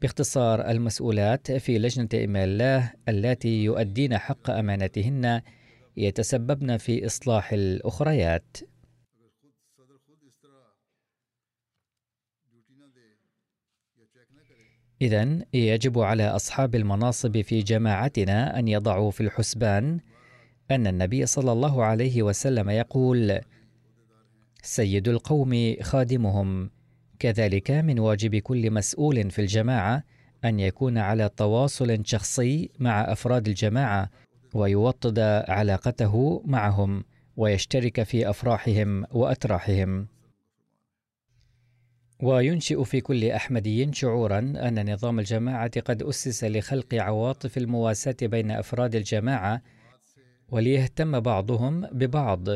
باختصار 0.02 0.70
المسؤولات 0.70 1.52
في 1.52 1.78
لجنة 1.80 2.10
ايميل 2.14 2.50
الله 2.50 2.94
اللاتي 3.10 3.64
يؤدين 3.64 4.18
حق 4.18 4.50
أمانتهن 4.50 5.42
يتسببن 5.98 6.78
في 6.78 7.06
إصلاح 7.06 7.54
الأخريات. 7.54 8.58
إذا 15.02 15.46
يجب 15.54 16.00
على 16.00 16.24
أصحاب 16.28 16.76
المناصب 16.76 17.42
في 17.42 17.60
جماعتنا 17.60 18.60
أن 18.60 18.68
يضعوا 18.68 19.12
في 19.12 19.22
الحسبان 19.22 20.00
أن 20.72 20.88
النبي 20.88 21.26
صلى 21.26 21.52
الله 21.52 21.84
عليه 21.84 22.24
وسلم 22.24 22.70
يقول: 22.70 23.40
سيد 24.62 25.08
القوم 25.08 25.76
خادمهم، 25.82 26.70
كذلك 27.20 27.72
من 27.72 28.00
واجب 28.00 28.36
كل 28.36 28.72
مسؤول 28.72 29.32
في 29.32 29.40
الجماعة 29.40 30.04
أن 30.46 30.60
يكون 30.60 30.98
على 30.98 31.30
تواصل 31.30 32.02
شخصي 32.06 32.70
مع 32.80 33.12
أفراد 33.12 33.48
الجماعة 33.48 34.10
ويوطد 34.56 35.20
علاقته 35.48 36.42
معهم 36.46 37.04
ويشترك 37.38 38.04
في 38.04 38.30
أفراحهم 38.30 39.06
وأتراحهم. 39.12 40.08
وينشئ 42.24 42.84
في 42.84 43.02
كل 43.02 43.26
أحمدي 43.26 43.94
شعورا 43.94 44.40
أن 44.40 44.94
نظام 44.94 45.20
الجماعة 45.20 45.80
قد 45.80 46.04
أسس 46.04 46.44
لخلق 46.44 46.94
عواطف 46.94 47.58
المواساة 47.58 48.16
بين 48.22 48.52
أفراد 48.52 48.96
الجماعة 48.96 49.62
وليهتم 50.50 51.20
بعضهم 51.20 51.82
ببعض 51.82 52.48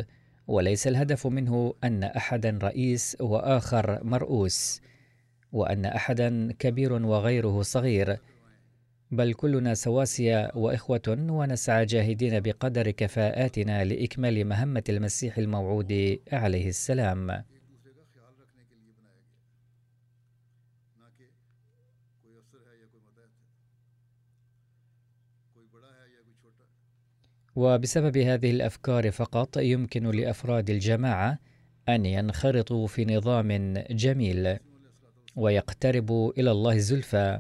وليس 0.48 0.88
الهدف 0.88 1.28
منه 1.28 1.74
أن 1.84 2.04
أحدا 2.04 2.60
رئيس 2.64 3.18
وآخر 3.20 4.04
مرؤوس 4.04 4.82
وأن 5.52 5.86
أحدا 5.86 6.54
كبير 6.60 6.94
وغيره 6.94 7.62
صغير. 7.62 8.18
بل 9.12 9.34
كلنا 9.34 9.74
سواسية 9.74 10.52
وإخوة 10.56 11.17
ونسعى 11.30 11.86
جاهدين 11.86 12.39
بقدر 12.39 12.91
كفاءاتنا 12.91 13.84
لإكمال 13.84 14.45
مهمة 14.45 14.84
المسيح 14.89 15.38
الموعود 15.38 16.19
عليه 16.32 16.69
السلام. 16.69 17.43
وبسبب 27.56 28.17
هذه 28.17 28.52
الأفكار 28.52 29.12
فقط 29.12 29.58
يمكن 29.58 30.12
لأفراد 30.12 30.69
الجماعة 30.69 31.39
أن 31.89 32.06
ينخرطوا 32.06 32.88
في 32.88 33.06
نظام 33.06 33.74
جميل 33.89 34.58
ويقتربوا 35.36 36.34
إلى 36.38 36.52
الله 36.52 36.78
زلفى 36.78 37.39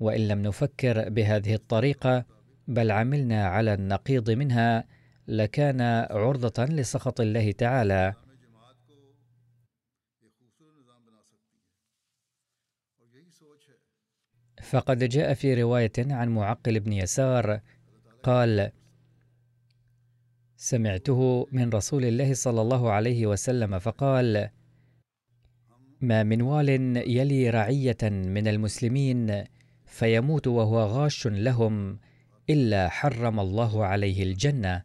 وإن 0.00 0.28
لم 0.28 0.42
نفكر 0.42 1.08
بهذه 1.08 1.54
الطريقة 1.54 2.24
بل 2.68 2.90
عملنا 2.90 3.46
على 3.46 3.74
النقيض 3.74 4.30
منها 4.30 4.84
لكان 5.28 5.80
عرضة 6.10 6.64
لسخط 6.64 7.20
الله 7.20 7.52
تعالى. 7.52 8.14
فقد 14.62 14.98
جاء 14.98 15.34
في 15.34 15.62
رواية 15.62 15.92
عن 15.98 16.28
معقل 16.28 16.80
بن 16.80 16.92
يسار 16.92 17.60
قال 18.22 18.72
سمعته 20.56 21.46
من 21.52 21.70
رسول 21.70 22.04
الله 22.04 22.34
صلى 22.34 22.60
الله 22.60 22.92
عليه 22.92 23.26
وسلم 23.26 23.78
فقال 23.78 24.50
ما 26.00 26.22
من 26.22 26.42
وال 26.42 26.68
يلي 26.96 27.50
رعية 27.50 28.02
من 28.02 28.48
المسلمين 28.48 29.44
فيموت 29.96 30.46
وهو 30.46 30.78
غاش 30.84 31.26
لهم 31.26 31.98
إلا 32.50 32.88
حرم 32.88 33.40
الله 33.40 33.84
عليه 33.84 34.22
الجنة. 34.22 34.82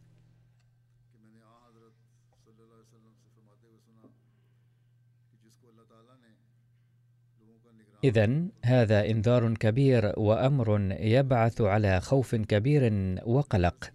اذا 8.04 8.46
هذا 8.64 9.10
إنذار 9.10 9.54
كبير 9.54 10.12
وأمر 10.16 10.96
يبعث 11.00 11.60
على 11.60 12.00
خوف 12.00 12.34
كبير 12.34 12.82
وقلق. 13.26 13.92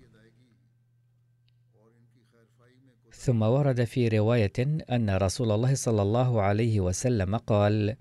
ثم 3.11 3.41
ورد 3.41 3.83
في 3.83 4.07
رواية 4.07 4.59
أن 4.91 5.09
رسول 5.09 5.51
الله 5.51 5.75
صلى 5.75 6.01
الله 6.01 6.41
عليه 6.41 6.79
وسلم 6.79 7.37
قال 7.37 7.97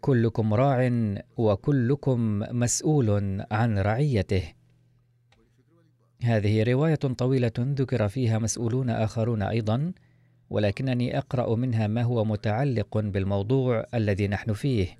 كلكم 0.00 0.54
راع 0.54 0.90
وكلكم 1.36 2.42
مسؤول 2.50 3.40
عن 3.50 3.78
رعيته. 3.78 4.42
هذه 6.22 6.62
رواية 6.62 6.94
طويلة 6.94 7.52
ذكر 7.58 8.08
فيها 8.08 8.38
مسؤولون 8.38 8.90
آخرون 8.90 9.42
أيضا 9.42 9.92
ولكنني 10.50 11.18
أقرأ 11.18 11.56
منها 11.56 11.86
ما 11.86 12.02
هو 12.02 12.24
متعلق 12.24 12.98
بالموضوع 12.98 13.86
الذي 13.94 14.28
نحن 14.28 14.52
فيه. 14.52 14.98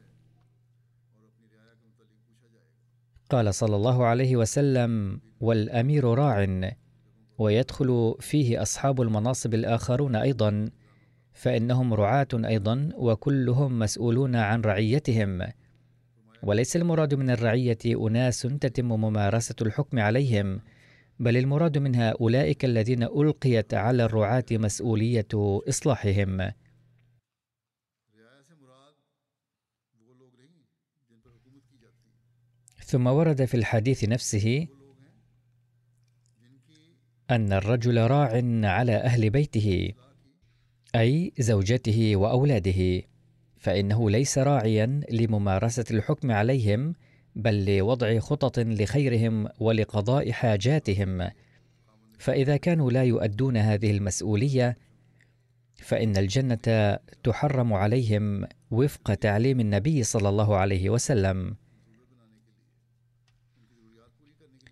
قال 3.31 3.55
صلى 3.55 3.77
الله 3.77 4.07
عليه 4.07 4.37
وسلم 4.37 5.21
والأمير 5.41 6.05
راع 6.05 6.71
ويدخل 7.39 8.15
فيه 8.21 8.63
أصحاب 8.63 9.01
المناصب 9.01 9.55
الآخرون 9.55 10.17
أيضا 10.17 10.71
فإنهم 11.41 11.95
رعاة 11.95 12.29
أيضا 12.35 12.89
وكلهم 12.97 13.79
مسؤولون 13.79 14.37
عن 14.37 14.61
رعيتهم. 14.61 15.43
وليس 16.43 16.77
المراد 16.77 17.15
من 17.15 17.31
الرعية 17.31 17.79
أناس 17.87 18.41
تتم 18.41 18.85
ممارسة 18.85 19.55
الحكم 19.63 19.99
عليهم 19.99 20.61
بل 21.19 21.37
المراد 21.37 21.79
منها 21.79 22.11
اولئك 22.21 22.65
الذين 22.65 23.03
ألقيت 23.03 23.75
على 23.75 24.05
الرعاة 24.05 24.45
مسؤولية 24.53 25.29
إصلاحهم. 25.69 26.51
ثم 32.85 33.07
ورد 33.07 33.45
في 33.45 33.57
الحديث 33.57 34.05
نفسه 34.05 34.69
أن 37.31 37.53
الرجل 37.53 37.99
راع 38.07 38.43
على 38.65 38.97
أهل 38.97 39.31
بيته. 39.31 39.93
أي 40.95 41.33
زوجته 41.39 42.17
وأولاده 42.17 43.03
فإنه 43.59 44.11
ليس 44.11 44.39
راعيا 44.39 45.01
لممارسة 45.11 45.85
الحكم 45.91 46.31
عليهم 46.31 46.95
بل 47.37 47.77
لوضع 47.77 48.19
خطط 48.19 48.59
لخيرهم 48.59 49.49
ولقضاء 49.61 50.33
حاجاتهم. 50.33 51.31
فإذا 52.19 52.57
كانوا 52.57 52.91
لا 52.91 53.05
يؤدون 53.05 53.57
هذه 53.57 53.91
المسؤولية 53.91 54.77
فإن 55.77 56.17
الجنة 56.17 56.99
تحرم 57.25 57.73
عليهم 57.73 58.47
وفق 58.71 59.15
تعليم 59.15 59.61
النبي 59.61 60.03
صلى 60.03 60.29
الله 60.29 60.57
عليه 60.57 60.91
وسلم. 60.91 61.57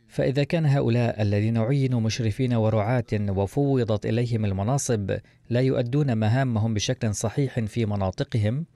فإذا 0.08 0.44
كان 0.44 0.66
هؤلاء 0.66 1.22
الذين 1.22 1.58
عينوا 1.58 2.00
مشرفين 2.00 2.54
ورعاة 2.54 3.04
وفوضت 3.12 4.06
إليهم 4.06 4.44
المناصب 4.44 5.18
لا 5.50 5.60
يؤدون 5.60 6.16
مهامهم 6.16 6.74
بشكل 6.74 7.14
صحيح 7.14 7.60
في 7.60 7.86
مناطقهم 7.86 8.66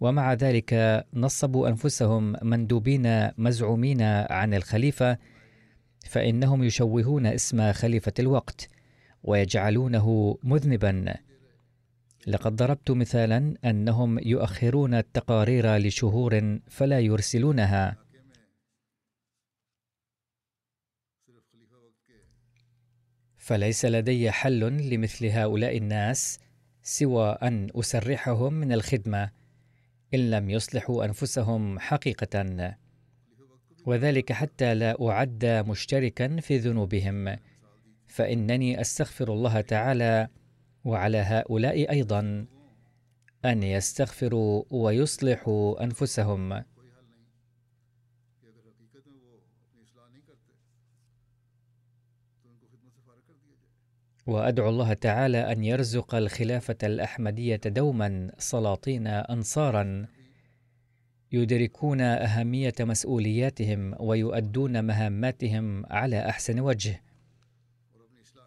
ومع 0.00 0.32
ذلك 0.32 1.04
نصبوا 1.14 1.68
أنفسهم 1.68 2.36
مندوبين 2.42 3.30
مزعومين 3.38 4.02
عن 4.30 4.54
الخليفة 4.54 5.18
فإنهم 6.06 6.64
يشوهون 6.64 7.26
اسم 7.26 7.72
خليفة 7.72 8.12
الوقت 8.18 8.68
ويجعلونه 9.24 10.38
مذنبا. 10.42 11.14
لقد 12.26 12.56
ضربت 12.56 12.90
مثالا 12.90 13.54
أنهم 13.64 14.18
يؤخرون 14.18 14.94
التقارير 14.94 15.76
لشهور 15.76 16.58
فلا 16.68 17.00
يرسلونها. 17.00 18.05
فليس 23.46 23.84
لدي 23.84 24.30
حل 24.30 24.60
لمثل 24.60 25.26
هؤلاء 25.26 25.76
الناس 25.76 26.38
سوى 26.82 27.38
أن 27.42 27.68
أسرحهم 27.74 28.54
من 28.54 28.72
الخدمة 28.72 29.30
إن 30.14 30.30
لم 30.30 30.50
يصلحوا 30.50 31.04
أنفسهم 31.04 31.78
حقيقة 31.78 32.74
وذلك 33.86 34.32
حتى 34.32 34.74
لا 34.74 35.08
أعد 35.08 35.44
مشتركا 35.44 36.40
في 36.40 36.58
ذنوبهم. 36.58 37.36
فإنني 38.06 38.80
أستغفر 38.80 39.32
الله 39.32 39.60
تعالى 39.60 40.28
وعلى 40.84 41.18
هؤلاء 41.18 41.90
أيضا 41.90 42.46
أن 43.44 43.62
يستغفروا 43.62 44.64
ويصلحوا 44.70 45.84
أنفسهم. 45.84 46.62
وأدعو 54.26 54.68
الله 54.68 54.92
تعالى 54.92 55.52
أن 55.52 55.64
يرزق 55.64 56.14
الخلافة 56.14 56.76
الأحمدية 56.82 57.60
دوما 57.66 58.30
سلاطين 58.38 59.06
انصارا 59.06 60.06
يدركون 61.32 62.00
أهمية 62.00 62.74
مسؤولياتهم 62.80 63.94
ويؤدون 64.00 64.84
مهاماتهم 64.84 65.86
على 65.86 66.28
أحسن 66.28 66.60
وجه. 66.60 67.02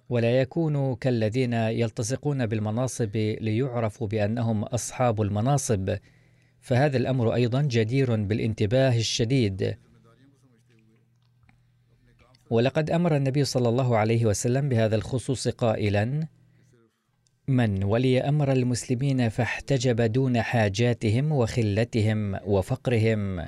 ولا 0.09 0.41
يكونوا 0.41 0.95
كالذين 0.95 1.53
يلتصقون 1.53 2.45
بالمناصب 2.45 3.15
ليعرفوا 3.15 4.07
بأنهم 4.07 4.63
أصحاب 4.63 5.21
المناصب 5.21 5.97
فهذا 6.61 6.97
الأمر 6.97 7.33
أيضا 7.33 7.61
جدير 7.61 8.15
بالانتباه 8.15 8.97
الشديد. 8.97 9.77
ولقد 12.49 12.91
أمر 12.91 13.15
النبي 13.15 13.43
صلى 13.43 13.69
الله 13.69 13.97
عليه 13.97 14.25
وسلم 14.25 14.69
بهذا 14.69 14.95
الخصوص 14.95 15.47
قائلا 15.47 16.27
من 17.47 17.83
ولي 17.83 18.21
أمر 18.21 18.51
المسلمين 18.51 19.29
فاحتجب 19.29 20.01
دون 20.01 20.41
حاجاتهم 20.41 21.31
وخلتهم 21.31 22.39
وفقرهم 22.45 23.45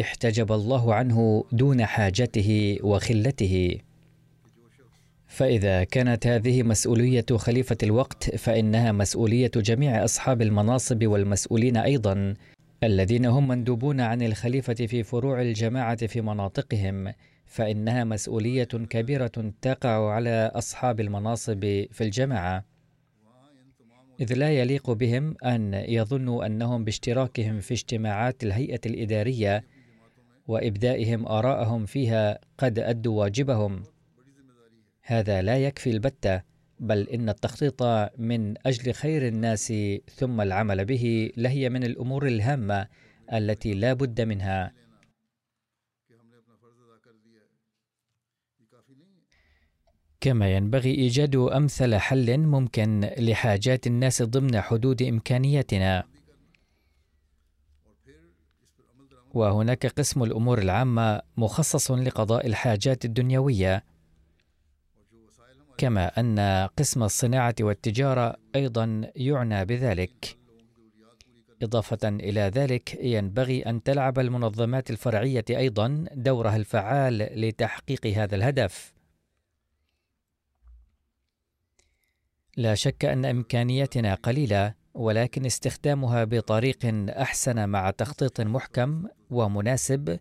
احتجب 0.00 0.52
الله 0.52 0.94
عنه 0.94 1.44
دون 1.52 1.86
حاجته 1.86 2.78
وخلته. 2.82 3.78
فإذا 5.26 5.84
كانت 5.84 6.26
هذه 6.26 6.62
مسؤولية 6.62 7.26
خليفة 7.36 7.76
الوقت 7.82 8.36
فإنها 8.36 8.92
مسؤولية 8.92 9.50
جميع 9.56 10.04
أصحاب 10.04 10.42
المناصب 10.42 11.06
والمسؤولين 11.06 11.76
أيضا 11.76 12.34
الذين 12.84 13.26
هم 13.26 13.48
مندوبون 13.48 14.00
عن 14.00 14.22
الخليفة 14.22 14.74
في 14.74 15.02
فروع 15.02 15.42
الجماعة 15.42 16.06
في 16.06 16.20
مناطقهم. 16.20 17.12
فإنها 17.50 18.04
مسؤولية 18.04 18.64
كبيرة 18.64 19.52
تقع 19.62 20.10
على 20.10 20.50
أصحاب 20.54 21.00
المناصب 21.00 21.60
في 21.90 22.00
الجماعة. 22.00 22.64
إذ 24.20 24.34
لا 24.34 24.50
يليق 24.50 24.90
بهم 24.90 25.34
أن 25.44 25.74
يظنوا 25.74 26.46
أنهم 26.46 26.84
باشتراكهم 26.84 27.60
في 27.60 27.74
اجتماعات 27.74 28.42
الهيئة 28.44 28.80
الإدارية 28.86 29.64
وإبدائهم 30.48 31.26
آراءهم 31.26 31.86
فيها 31.86 32.38
قد 32.58 32.78
أدوا 32.78 33.20
واجبهم. 33.20 33.82
هذا 35.02 35.42
لا 35.42 35.56
يكفي 35.56 35.90
البتة 35.90 36.42
بل 36.80 37.08
إن 37.08 37.28
التخطيط 37.28 37.82
من 38.18 38.54
أجل 38.66 38.92
خير 38.92 39.28
الناس 39.28 39.72
ثم 40.16 40.40
العمل 40.40 40.84
به 40.84 41.32
لهي 41.36 41.68
من 41.68 41.84
الأمور 41.84 42.26
الهامة 42.26 42.86
التي 43.32 43.74
لا 43.74 43.92
بد 43.92 44.20
منها. 44.20 44.72
كما 50.20 50.54
ينبغي 50.56 50.90
إيجاد 50.90 51.36
أمثل 51.36 51.96
حل 51.96 52.38
ممكن 52.38 53.10
لحاجات 53.18 53.86
الناس 53.86 54.22
ضمن 54.22 54.60
حدود 54.60 55.02
إمكانياتنا. 55.02 56.04
وهناك 59.34 59.86
قسم 59.86 60.22
الأمور 60.22 60.58
العامة 60.58 61.22
مخصص 61.36 61.90
لقضاء 61.90 62.46
الحاجات 62.46 63.04
الدنيوية. 63.04 63.84
كما 65.78 66.20
أن 66.20 66.68
قسم 66.78 67.02
الصناعة 67.02 67.54
والتجارة 67.60 68.36
أيضا 68.54 69.10
يعنى 69.16 69.64
بذلك. 69.64 70.36
إضافة 71.62 72.08
إلى 72.08 72.40
ذلك 72.40 72.94
ينبغي 73.00 73.62
أن 73.62 73.82
تلعب 73.82 74.18
المنظمات 74.18 74.90
الفرعية 74.90 75.44
أيضا 75.50 76.04
دورها 76.14 76.56
الفعال 76.56 77.18
لتحقيق 77.18 78.06
هذا 78.06 78.36
الهدف. 78.36 78.99
لا 82.56 82.74
شك 82.74 83.04
أن 83.04 83.24
إمكانياتنا 83.24 84.14
قليلة 84.14 84.74
ولكن 84.94 85.46
استخدامها 85.46 86.24
بطريق 86.24 86.78
أحسن 87.08 87.68
مع 87.68 87.90
تخطيط 87.90 88.40
محكم 88.40 89.04
ومناسب 89.30 90.18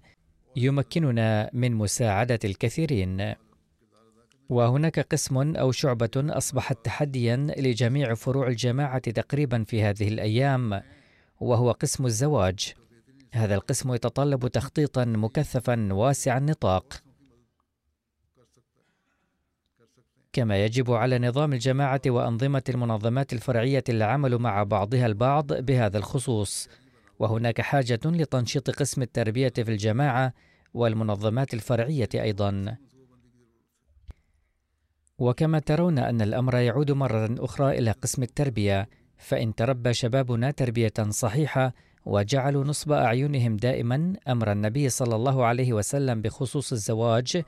يمكننا 0.55 1.49
من 1.53 1.75
مساعدة 1.75 2.39
الكثيرين. 2.45 3.33
وهناك 4.49 4.99
قسم 4.99 5.55
أو 5.55 5.71
شعبة 5.71 6.09
أصبحت 6.17 6.85
تحديا 6.85 7.47
لجميع 7.57 8.13
فروع 8.13 8.47
الجماعة 8.47 8.99
تقريبا 8.99 9.63
في 9.63 9.83
هذه 9.83 10.07
الأيام 10.07 10.81
وهو 11.39 11.71
قسم 11.71 12.05
الزواج. 12.05 12.73
هذا 13.31 13.55
القسم 13.55 13.93
يتطلب 13.93 14.47
تخطيطا 14.47 15.05
مكثفا 15.05 15.93
واسع 15.93 16.37
النطاق. 16.37 17.01
كما 20.33 20.65
يجب 20.65 20.91
على 20.91 21.19
نظام 21.19 21.53
الجماعة 21.53 22.01
وأنظمة 22.07 22.63
المنظمات 22.69 23.33
الفرعية 23.33 23.83
العمل 23.89 24.37
مع 24.37 24.63
بعضها 24.63 25.05
البعض 25.05 25.53
بهذا 25.53 25.97
الخصوص. 25.97 26.69
وهناك 27.19 27.61
حاجة 27.61 27.99
لتنشيط 28.05 28.69
قسم 28.69 29.01
التربية 29.01 29.53
في 29.55 29.71
الجماعة 29.71 30.33
والمنظمات 30.73 31.53
الفرعية 31.53 32.09
أيضا. 32.15 32.77
وكما 35.17 35.59
ترون 35.59 35.99
أن 35.99 36.21
الأمر 36.21 36.55
يعود 36.55 36.91
مرة 36.91 37.35
أخرى 37.39 37.77
إلى 37.77 37.91
قسم 37.91 38.23
التربية 38.23 38.89
فإن 39.17 39.55
تربى 39.55 39.93
شبابنا 39.93 40.51
تربية 40.51 40.93
صحيحة 41.09 41.73
وجعلوا 42.05 42.63
نصب 42.63 42.91
أعينهم 42.91 43.57
دائما 43.57 44.13
أمر 44.27 44.51
النبي 44.51 44.89
صلى 44.89 45.15
الله 45.15 45.45
عليه 45.45 45.73
وسلم 45.73 46.21
بخصوص 46.21 46.71
الزواج 46.71 47.43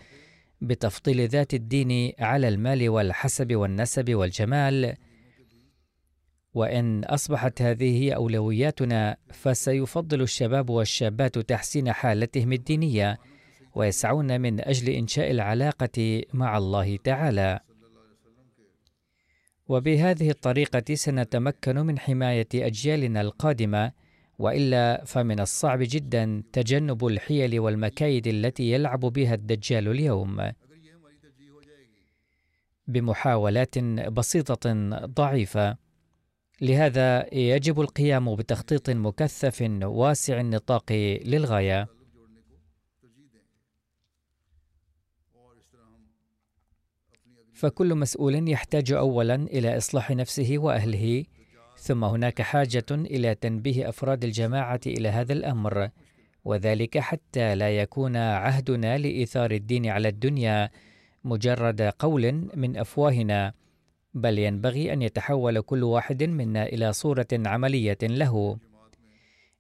بتفضيل 0.62 1.28
ذات 1.28 1.54
الدين 1.54 2.14
على 2.20 2.48
المال 2.48 2.90
والحسب 2.90 3.56
والنسب 3.56 4.16
والجمال. 4.16 4.96
وإن 6.54 7.04
أصبحت 7.04 7.62
هذه 7.62 8.04
هي 8.04 8.16
أولوياتنا 8.16 9.18
فسيفضل 9.34 10.22
الشباب 10.22 10.70
والشابات 10.70 11.40
تحسين 11.40 11.92
حالتهم 11.92 12.54
الدينية 12.54 13.18
ويسعون 13.76 14.42
من 14.42 14.62
أجل 14.62 14.90
إنشاء 14.90 15.32
العلاقة 15.32 16.22
مع 16.34 16.58
الله 16.58 16.98
تعالى. 16.98 17.60
وبهذه 19.68 20.30
الطريقة 20.30 20.96
سنتمكن 20.96 21.76
من 21.76 22.00
حماية 22.00 22.48
أجيالنا 22.56 23.22
القادمة 23.22 23.92
وإلا 24.42 25.04
فمن 25.06 25.40
الصعب 25.40 25.80
جدا 25.82 26.44
تجنب 26.54 27.06
الحيل 27.06 27.60
والمكايد 27.60 28.28
التي 28.28 28.72
يلعب 28.72 29.00
بها 29.00 29.34
الدجال 29.34 29.88
اليوم. 29.88 30.52
بمحاولات 32.88 33.78
بسيطة 34.18 34.74
ضعيفة. 35.06 35.78
لهذا 36.62 37.36
يجب 37.36 37.82
القيام 37.82 38.36
بتخطيط 38.36 38.90
مكثف 38.90 39.62
واسع 39.84 40.40
النطاق 40.40 40.92
للغاية. 41.26 41.88
فكل 47.54 47.96
مسؤول 47.96 48.50
يحتاج 48.50 48.92
اولا 48.92 49.36
إلى 49.36 49.78
إصلاح 49.78 50.12
نفسه 50.12 50.54
وأهله. 50.58 51.26
ثم 51.82 52.04
هناك 52.04 52.42
حاجة 52.42 52.86
إلى 52.92 53.36
تنبيه 53.36 53.90
أفراد 53.90 54.24
الجماعة 54.24 54.80
إلى 54.88 55.10
هذا 55.10 55.34
الأمر 55.34 55.90
وذلك 56.46 56.98
حتى 56.98 57.56
لا 57.56 57.78
يكون 57.78 58.16
عهدنا 58.18 58.98
لإيثار 58.98 59.52
الدين 59.52 59.86
على 59.86 60.08
الدنيا 60.08 60.70
مجرد 61.24 61.82
قول 61.82 62.50
من 62.56 62.78
أفواهنا 62.78 63.54
بل 64.14 64.40
ينبغي 64.40 64.94
أن 64.94 65.02
يتحول 65.02 65.62
كل 65.62 65.84
واحد 65.84 66.24
منا 66.24 66.64
إلى 66.66 66.94
صورة 66.94 67.28
عملية 67.34 67.98
له. 68.02 68.58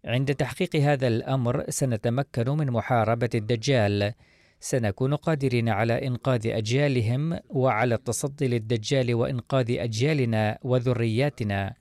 عند 0.05 0.35
تحقيق 0.35 0.75
هذا 0.75 1.07
الأمر 1.07 1.65
سنتمكن 1.69 2.49
من 2.49 2.71
محاربة 2.71 3.29
الدجال 3.35 4.13
سنكون 4.59 5.15
قادرين 5.15 5.69
على 5.69 6.07
إنقاذ 6.07 6.47
أجيالهم 6.47 7.39
وعلى 7.49 7.95
التصدي 7.95 8.47
للدجال 8.47 9.15
وإنقاذ 9.15 9.71
أجيالنا 9.71 10.57
وذرياتنا. 10.63 11.80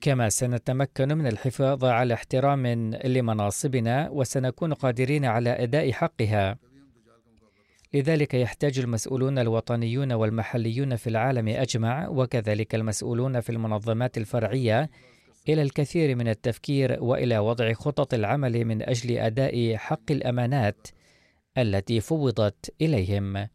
كما 0.00 0.28
سنتمكن 0.28 1.18
من 1.18 1.26
الحفاظ 1.26 1.84
على 1.84 2.14
احترام 2.14 2.66
لمناصبنا 3.04 4.10
وسنكون 4.10 4.72
قادرين 4.72 5.24
على 5.24 5.50
أداء 5.50 5.92
حقها. 5.92 6.58
لذلك 7.94 8.34
يحتاج 8.34 8.78
المسؤولون 8.78 9.38
الوطنيون 9.38 10.12
والمحليون 10.12 10.96
في 10.96 11.06
العالم 11.06 11.48
أجمع 11.48 12.08
وكذلك 12.08 12.74
المسؤولون 12.74 13.40
في 13.40 13.50
المنظمات 13.50 14.18
الفرعية 14.18 14.90
إلى 15.48 15.62
الكثير 15.62 16.16
من 16.16 16.28
التفكير 16.28 16.96
وإلى 17.00 17.38
وضع 17.38 17.72
خطط 17.72 18.14
العمل 18.14 18.64
من 18.64 18.82
أجل 18.82 19.18
أداء 19.18 19.76
حق 19.76 20.10
الأمانات 20.10 20.88
التي 21.58 22.00
فوضت 22.00 22.74
إليهم. 22.80 23.48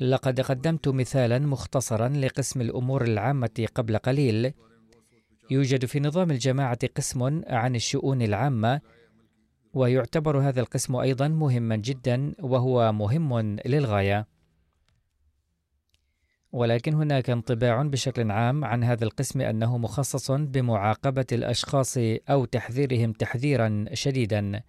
لقد 0.00 0.40
قدمت 0.40 0.88
مثالا 0.88 1.38
مختصرا 1.38 2.08
لقسم 2.08 2.60
الأمور 2.60 3.04
العامة 3.04 3.68
قبل 3.74 3.98
قليل. 3.98 4.52
يوجد 5.50 5.84
في 5.84 6.00
نظام 6.00 6.30
الجماعة 6.30 6.78
قسم 6.96 7.42
عن 7.46 7.74
الشؤون 7.74 8.22
العامة 8.22 8.80
ويعتبر 9.74 10.38
هذا 10.38 10.60
القسم 10.60 10.96
أيضا 10.96 11.28
مهما 11.28 11.76
جدا 11.76 12.34
وهو 12.40 12.92
مهم 12.92 13.38
للغاية. 13.66 14.26
ولكن 16.52 16.94
هناك 16.94 17.30
انطباع 17.30 17.82
بشكل 17.82 18.30
عام 18.30 18.64
عن 18.64 18.84
هذا 18.84 19.04
القسم 19.04 19.40
أنه 19.40 19.78
مخصص 19.78 20.30
بمعاقبة 20.30 21.26
الأشخاص 21.32 21.98
أو 22.30 22.44
تحذيرهم 22.44 23.12
تحذيرا 23.12 23.84
شديدا. 23.92 24.62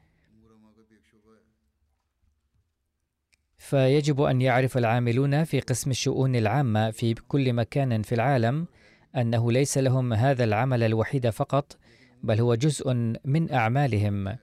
فيجب 3.59 4.21
أن 4.21 4.41
يعرف 4.41 4.77
العاملون 4.77 5.43
في 5.43 5.59
قسم 5.59 5.91
الشؤون 5.91 6.35
العامة 6.35 6.91
في 6.91 7.13
كل 7.13 7.53
مكان 7.53 8.01
في 8.01 8.15
العالم 8.15 8.67
أنه 9.15 9.51
ليس 9.51 9.77
لهم 9.77 10.13
هذا 10.13 10.43
العمل 10.43 10.83
الوحيد 10.83 11.29
فقط 11.29 11.77
بل 12.23 12.39
هو 12.39 12.55
جزء 12.55 12.93
من 13.25 13.51
أعمالهم. 13.51 14.37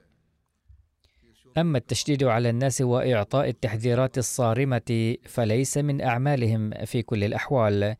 أما 1.57 1.77
التشديد 1.77 2.23
على 2.23 2.49
الناس 2.49 2.81
وإعطاء 2.81 3.49
التحذيرات 3.49 4.17
الصارمة 4.17 5.15
فليس 5.25 5.77
من 5.77 6.01
أعمالهم 6.01 6.85
في 6.85 7.01
كل 7.01 7.23
الأحوال. 7.23 7.95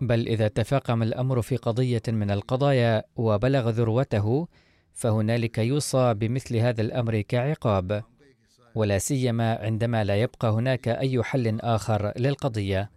بل 0.00 0.28
إذا 0.28 0.48
تفاقم 0.48 1.02
الأمر 1.02 1.42
في 1.42 1.56
قضية 1.56 2.02
من 2.08 2.30
القضايا 2.30 3.04
وبلغ 3.16 3.70
ذروته 3.70 4.48
فهنالك 4.92 5.58
يوصى 5.58 6.14
بمثل 6.14 6.56
هذا 6.56 6.80
الأمر 6.82 7.20
كعقاب. 7.20 8.11
ولا 8.74 8.98
سيما 8.98 9.54
عندما 9.54 10.04
لا 10.04 10.16
يبقى 10.16 10.50
هناك 10.50 10.88
أي 10.88 11.22
حل 11.22 11.60
آخر 11.60 12.12
للقضية. 12.16 12.90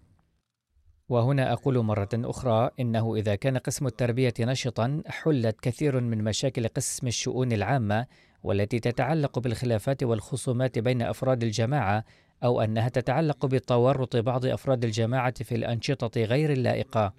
وهنا 1.09 1.53
أقول 1.53 1.79
مرة 1.79 2.09
أخرى 2.13 2.69
إنه 2.79 3.15
إذا 3.15 3.35
كان 3.35 3.57
قسم 3.57 3.87
التربية 3.87 4.33
نشطا 4.39 5.01
حلت 5.07 5.59
كثير 5.61 6.01
من 6.01 6.23
مشاكل 6.23 6.67
قسم 6.67 7.07
الشؤون 7.07 7.51
العامة 7.51 8.05
والتي 8.43 8.79
تتعلق 8.79 9.39
بالخلافات 9.39 10.03
والخصومات 10.03 10.79
بين 10.79 11.01
أفراد 11.01 11.43
الجماعة 11.43 12.03
أو 12.43 12.61
أنها 12.61 12.89
تتعلق 12.89 13.45
بتورط 13.45 14.15
بعض 14.15 14.45
أفراد 14.45 14.83
الجماعة 14.83 15.43
في 15.43 15.55
الأنشطة 15.55 16.23
غير 16.23 16.51
اللائقة. 16.51 17.13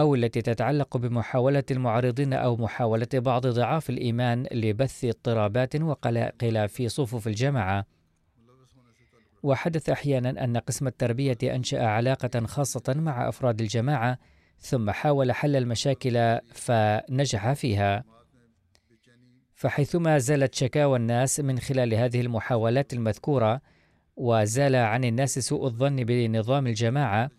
أو 0.00 0.14
التي 0.14 0.42
تتعلق 0.42 0.96
بمحاولة 0.96 1.64
المعارضين 1.70 2.32
أو 2.32 2.56
محاولة 2.56 3.08
بعض 3.14 3.46
ضعاف 3.46 3.90
الإيمان 3.90 4.46
لبث 4.52 5.04
اضطرابات 5.04 5.76
وقلاقل 5.76 6.68
في 6.68 6.88
صفوف 6.88 7.26
الجماعة. 7.26 7.86
وحدث 9.42 9.88
أحيانا 9.90 10.44
أن 10.44 10.56
قسم 10.56 10.86
التربية 10.86 11.38
أنشأ 11.44 11.86
علاقة 11.86 12.46
خاصة 12.46 12.94
مع 12.96 13.28
أفراد 13.28 13.60
الجماعة 13.60 14.18
ثم 14.58 14.90
حاول 14.90 15.32
حل 15.32 15.56
المشاكل 15.56 16.38
فنجح 16.52 17.52
فيها. 17.52 18.04
فحيثما 19.54 20.18
زالت 20.18 20.54
شكاوى 20.54 20.96
الناس 20.96 21.40
من 21.40 21.58
خلال 21.58 21.94
هذه 21.94 22.20
المحاولات 22.20 22.92
المذكورة 22.92 23.60
وزال 24.16 24.76
عن 24.76 25.04
الناس 25.04 25.38
سوء 25.38 25.66
الظن 25.66 25.96
بنظام 25.96 26.66
الجماعة 26.66 27.30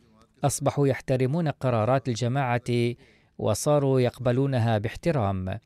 أصبحوا 0.43 0.87
يحترمون 0.87 1.47
قرارات 1.47 2.07
الجماعة 2.07 2.95
وصاروا 3.37 3.99
يقبلونها 3.99 4.77
باحترام. 4.77 5.59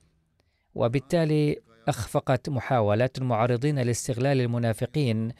وبالتالي 0.75 1.57
أخفقت 1.87 2.49
محاولات 2.49 3.17
المعارضين 3.17 3.79
لاستغلال 3.79 4.41
المنافقين 4.41 5.31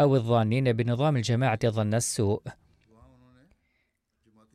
أو 0.00 0.16
الظانين 0.16 0.72
بنظام 0.72 1.16
الجماعة 1.16 1.58
ظن 1.68 1.94
السوء. 1.94 2.42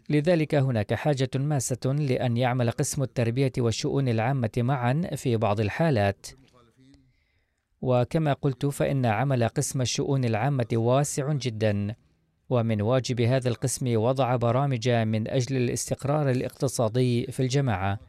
لذلك 0.09 0.55
هناك 0.55 0.93
حاجة 0.93 1.29
ماسة 1.35 1.85
لأن 1.85 2.37
يعمل 2.37 2.71
قسم 2.71 3.03
التربية 3.03 3.51
والشؤون 3.57 4.09
العامة 4.09 4.51
معا 4.57 5.01
في 5.15 5.37
بعض 5.37 5.59
الحالات. 5.59 6.27
وكما 7.81 8.33
قلت 8.33 8.65
فإن 8.65 9.05
عمل 9.05 9.47
قسم 9.47 9.81
الشؤون 9.81 10.25
العامة 10.25 10.67
واسع 10.73 11.33
جدا. 11.33 11.95
ومن 12.49 12.81
واجب 12.81 13.21
هذا 13.21 13.49
القسم 13.49 13.97
وضع 13.97 14.35
برامج 14.35 14.89
من 14.89 15.27
أجل 15.27 15.57
الاستقرار 15.57 16.31
الاقتصادي 16.31 17.25
في 17.31 17.39
الجماعة. 17.39 17.99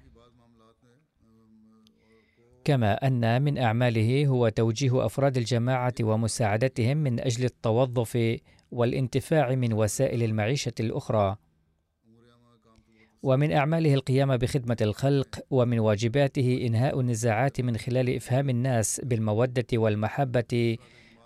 كما 2.65 3.07
أن 3.07 3.43
من 3.43 3.59
أعماله 3.59 4.27
هو 4.27 4.49
توجيه 4.49 5.07
أفراد 5.07 5.37
الجماعة 5.37 5.95
ومساعدتهم 6.01 6.97
من 6.97 7.21
أجل 7.21 7.45
التوظف 7.45 8.39
والانتفاع 8.73 9.55
من 9.55 9.73
وسائل 9.73 10.23
المعيشة 10.23 10.73
الأخرى. 10.81 11.37
ومن 13.23 13.53
أعماله 13.53 13.95
القيام 13.95 14.37
بخدمة 14.37 14.77
الخلق 14.81 15.41
ومن 15.51 15.79
واجباته 15.79 16.67
إنهاء 16.67 17.01
النزاعات 17.01 17.61
من 17.61 17.77
خلال 17.77 18.17
إفهام 18.17 18.51
الناس 18.51 19.01
بالمودة 19.05 19.67
والمحبة 19.75 20.77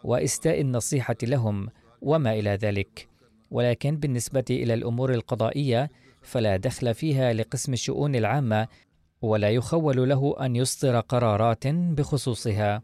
وإستاء 0.04 0.60
النصيحة 0.60 1.16
لهم. 1.22 1.68
وما 2.00 2.32
إلى 2.32 2.50
ذلك. 2.50 3.08
ولكن 3.50 3.96
بالنسبة 3.96 4.44
إلى 4.50 4.74
الأمور 4.74 5.12
القضائية 5.14 5.90
فلا 6.22 6.56
دخل 6.56 6.94
فيها 6.94 7.32
لقسم 7.32 7.72
الشؤون 7.72 8.14
العامة 8.14 8.68
ولا 9.22 9.50
يخول 9.50 10.08
له 10.08 10.36
أن 10.40 10.56
يصدر 10.56 11.00
قرارات 11.00 11.66
بخصوصها. 11.66 12.82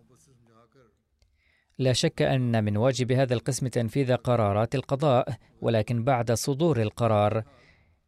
لا 1.78 1.92
شك 1.92 2.22
أن 2.22 2.64
من 2.64 2.76
واجب 2.76 3.12
هذا 3.12 3.34
القسم 3.34 3.68
تنفيذ 3.68 4.14
قرارات 4.14 4.74
القضاء 4.74 5.28
ولكن 5.60 6.04
بعد 6.04 6.32
صدور 6.32 6.82
القرار. 6.82 7.44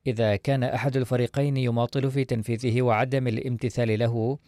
إذا 0.06 0.36
كان 0.36 0.64
أحد 0.64 0.96
الفريقين 0.96 1.56
يماطل 1.56 2.10
في 2.10 2.24
تنفيذه 2.24 2.82
وعدم 2.82 3.28
الامتثال 3.28 3.98
له 3.98 4.38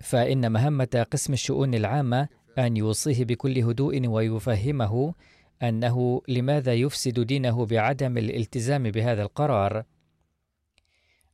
فإن 0.00 0.52
مهمة 0.52 1.06
قسم 1.10 1.32
الشؤون 1.32 1.74
العامة 1.74 2.28
أن 2.58 2.76
يوصيه 2.76 3.24
بكل 3.24 3.58
هدوء 3.58 4.06
ويفهمه 4.06 5.14
أنه 5.68 6.22
لماذا 6.28 6.74
يفسد 6.74 7.20
دينه 7.20 7.66
بعدم 7.66 8.18
الالتزام 8.18 8.82
بهذا 8.82 9.22
القرار؟ 9.22 9.84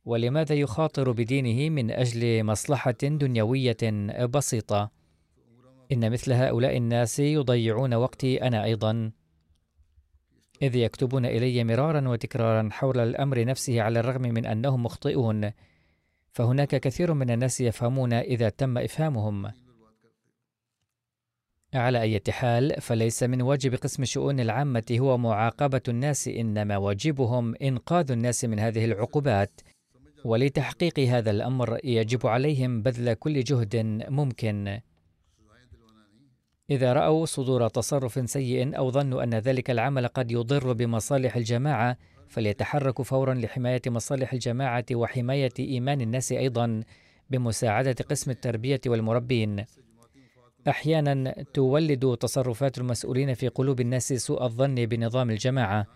ولماذا 0.05 0.55
يخاطر 0.55 1.11
بدينه 1.11 1.69
من 1.69 1.91
أجل 1.91 2.43
مصلحة 2.43 2.91
دنيوية 3.01 3.77
بسيطة؟ 4.25 4.91
إن 5.91 6.11
مثل 6.11 6.33
هؤلاء 6.33 6.77
الناس 6.77 7.19
يضيعون 7.19 7.93
وقتي 7.93 8.41
أنا 8.47 8.63
أيضا. 8.63 9.11
إذ 10.61 10.75
يكتبون 10.75 11.25
إلي 11.25 11.63
مرارا 11.63 12.09
وتكرارا 12.09 12.69
حول 12.71 12.99
الأمر 12.99 13.45
نفسه 13.45 13.81
على 13.81 13.99
الرغم 13.99 14.21
من 14.21 14.45
أنهم 14.45 14.83
مخطئون. 14.83 15.51
فهناك 16.31 16.75
كثير 16.75 17.13
من 17.13 17.31
الناس 17.31 17.61
يفهمون 17.61 18.13
إذا 18.13 18.49
تم 18.49 18.77
إفهامهم. 18.77 19.51
على 21.73 22.01
أي 22.01 22.21
حال 22.29 22.81
فليس 22.81 23.23
من 23.23 23.41
واجب 23.41 23.75
قسم 23.75 24.03
الشؤون 24.03 24.39
العامة 24.39 24.97
هو 24.99 25.17
معاقبة 25.17 25.81
الناس 25.87 26.27
إنما 26.27 26.77
واجبهم 26.77 27.55
إنقاذ 27.61 28.11
الناس 28.11 28.45
من 28.45 28.59
هذه 28.59 28.85
العقوبات 28.85 29.61
ولتحقيق 30.25 30.99
هذا 30.99 31.31
الأمر 31.31 31.77
يجب 31.83 32.27
عليهم 32.27 32.81
بذل 32.81 33.13
كل 33.13 33.43
جهد 33.43 33.75
ممكن 34.09 34.79
إذا 36.69 36.93
رأوا 36.93 37.25
صدور 37.25 37.67
تصرف 37.67 38.29
سيء 38.29 38.77
أو 38.77 38.91
ظنوا 38.91 39.23
أن 39.23 39.33
ذلك 39.33 39.71
العمل 39.71 40.07
قد 40.07 40.31
يضر 40.31 40.73
بمصالح 40.73 41.35
الجماعة 41.35 41.97
فليتحركوا 42.27 43.03
فورا 43.03 43.33
لحماية 43.33 43.81
مصالح 43.87 44.33
الجماعة 44.33 44.85
وحماية 44.91 45.53
إيمان 45.59 46.01
الناس 46.01 46.31
أيضا 46.31 46.83
بمساعدة 47.29 47.95
قسم 48.09 48.31
التربية 48.31 48.81
والمربين. 48.87 49.65
أحيانا 50.67 51.43
تولد 51.53 52.17
تصرفات 52.17 52.77
المسؤولين 52.77 53.33
في 53.33 53.47
قلوب 53.47 53.79
الناس 53.79 54.13
سوء 54.13 54.43
الظن 54.43 54.75
بنظام 54.75 55.29
الجماعة. 55.29 55.87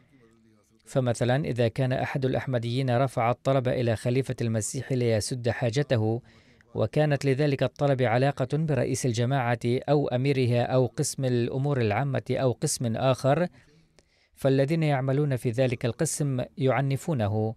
فمثلا 0.86 1.46
إذا 1.46 1.68
كان 1.68 1.94
أحد 1.94 2.26
الأحمديين 2.26 2.98
رفع 2.98 3.32
الطلب 3.32 3.68
إلى 3.68 3.96
خليفة 3.96 4.36
المسيح 4.42 4.92
ليسد 4.92 5.50
حاجته 5.50 6.22
وكانت 6.76 7.26
لذلك 7.26 7.64
الطلب 7.64 8.02
علاقة 8.02 8.48
برئيس 8.54 9.06
الجماعة 9.06 9.60
أو 9.66 10.08
أميرها 10.08 10.64
أو 10.64 10.86
قسم 10.86 11.26
الأمور 11.26 11.82
العامة 11.82 12.24
أو 12.32 12.52
قسم 12.52 12.96
آخر 12.96 13.48
فالذين 14.36 14.84
يعملون 14.84 15.36
في 15.36 15.50
ذلك 15.50 15.86
القسم 15.86 16.44
يعنفونه 16.58 17.56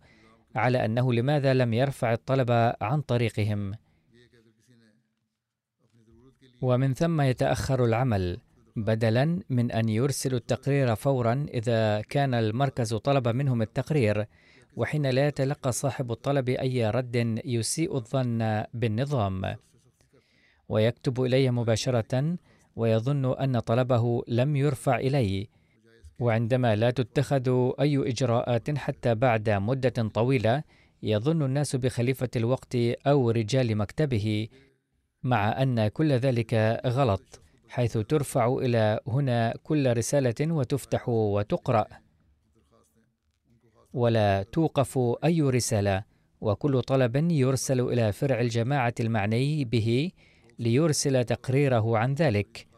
على 0.55 0.85
أنه 0.85 1.13
لماذا 1.13 1.55
لم 1.55 1.75
يرفع 1.75 2.13
الطلب 2.13 2.51
عن 2.81 3.01
طريقهم 3.01 3.73
ومن 6.63 6.95
ثم 6.95 7.21
يتأخر 7.21 7.85
العمل 7.85 8.39
بدلا 8.77 9.41
من 9.51 9.71
أن 9.71 9.89
يرسلوا 9.89 10.39
التقرير 10.39 10.95
فورا 10.95 11.47
إذا 11.55 12.01
كان 12.01 12.35
المركز 12.35 12.95
طلب 12.95 13.29
منهم 13.29 13.63
التقرير 13.63 14.27
وحين 14.77 15.07
لا 15.07 15.27
يتلقى 15.27 15.73
صاحب 15.73 16.13
الطلب 16.13 16.49
أي 16.49 16.91
رد 16.91 17.41
يسيء 17.45 17.97
الظن 17.97 18.65
بالنظام. 18.75 19.57
ويكتب 20.69 21.23
إلي 21.23 21.51
مباشرة 21.51 22.37
ويظن 22.77 23.39
أن 23.39 23.59
طلبه 23.59 24.23
لم 24.29 24.57
يرفع 24.57 24.99
إلي 24.99 25.49
وعندما 26.19 26.77
لا 26.77 26.91
تتخذ 26.91 27.73
أي 27.81 28.11
إجراءات 28.11 28.79
حتى 28.79 29.15
بعد 29.15 29.51
مدة 29.51 30.09
طويلة 30.15 30.63
يظن 31.03 31.43
الناس 31.43 31.77
بخليفة 31.77 32.29
الوقت 32.37 32.77
أو 33.07 33.31
رجال 33.31 33.77
مكتبه. 33.77 34.49
مع 35.23 35.63
أن 35.63 35.89
كل 35.89 36.13
ذلك 36.13 36.81
غلط 36.87 37.41
حيث 37.69 37.99
ترفع 37.99 38.57
إلى 38.59 39.01
هنا 39.07 39.55
كل 39.63 39.97
رسالة 39.97 40.53
وتفتح 40.53 41.09
وتقرأ. 41.09 41.87
ولا 43.93 44.43
توقف 44.43 44.99
أي 45.25 45.43
رسالة 45.43 46.05
وكل 46.41 46.83
طلب 46.83 47.31
يرسل 47.31 47.81
إلى 47.81 48.13
فرع 48.13 48.41
الجماعة 48.41 48.95
المعني 49.01 49.65
به 49.65 50.11
ليرسل 50.59 51.25
تقريره 51.25 51.99
عن 51.99 52.15
ذلك. 52.15 52.69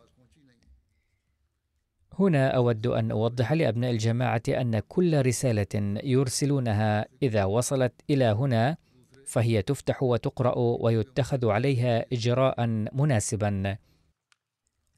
هنا 2.18 2.49
أود 2.49 2.86
أن 2.86 3.11
أوضح 3.11 3.53
لأبناء 3.53 3.91
الجماعة 3.91 4.43
أن 4.49 4.78
كل 4.78 5.26
رسالة 5.26 6.01
يرسلونها 6.05 7.07
إذا 7.22 7.45
وصلت 7.45 7.93
إلى 8.11 8.24
هنا 8.24 8.76
فهي 9.31 9.62
تفتح 9.62 10.03
وتقرأ 10.03 10.55
ويتخذ 10.57 11.47
عليها 11.47 12.05
إجراء 12.12 12.66
مناسبا. 12.93 13.76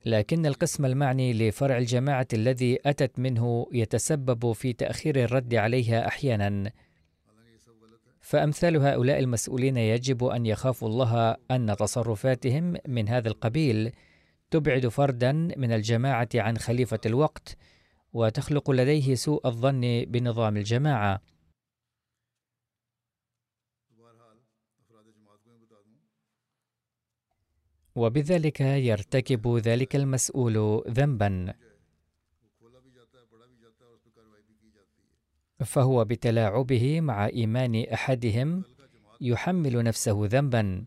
لكن 0.06 0.46
القسم 0.46 0.86
المعني 0.86 1.32
لفرع 1.32 1.78
الجماعة 1.78 2.28
الذي 2.32 2.78
أتت 2.86 3.18
منه 3.18 3.66
يتسبب 3.72 4.52
في 4.52 4.72
تأخير 4.72 5.24
الرد 5.24 5.54
عليها 5.54 6.06
أحيانا. 6.06 6.72
فأمثال 8.20 8.76
هؤلاء 8.76 9.18
المسؤولين 9.18 9.76
يجب 9.76 10.24
أن 10.24 10.46
يخافوا 10.46 10.88
الله 10.88 11.36
أن 11.50 11.76
تصرفاتهم 11.78 12.74
من 12.88 13.08
هذا 13.08 13.28
القبيل. 13.28 13.92
تبعد 14.50 14.88
فردا 14.88 15.32
من 15.32 15.72
الجماعة 15.72 16.28
عن 16.34 16.58
خليفة 16.58 17.00
الوقت 17.06 17.56
وتخلق 18.12 18.70
لديه 18.70 19.14
سوء 19.14 19.46
الظن 19.46 20.04
بنظام 20.08 20.56
الجماعة. 20.56 21.31
وبذلك 27.94 28.60
يرتكب 28.60 29.56
ذلك 29.56 29.96
المسؤول 29.96 30.84
ذنبا. 30.88 31.54
فهو 35.64 36.04
بتلاعبه 36.04 37.00
مع 37.00 37.26
إيمان 37.26 37.84
أحدهم 37.92 38.64
يحمل 39.20 39.84
نفسه 39.84 40.26
ذنبا. 40.26 40.84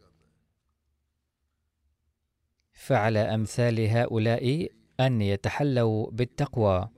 فعلى 2.73 3.19
أمثال 3.19 3.79
هؤلاء 3.79 4.69
أن 4.99 5.21
يتحلوا 5.21 6.11
بالتقوى. 6.11 6.94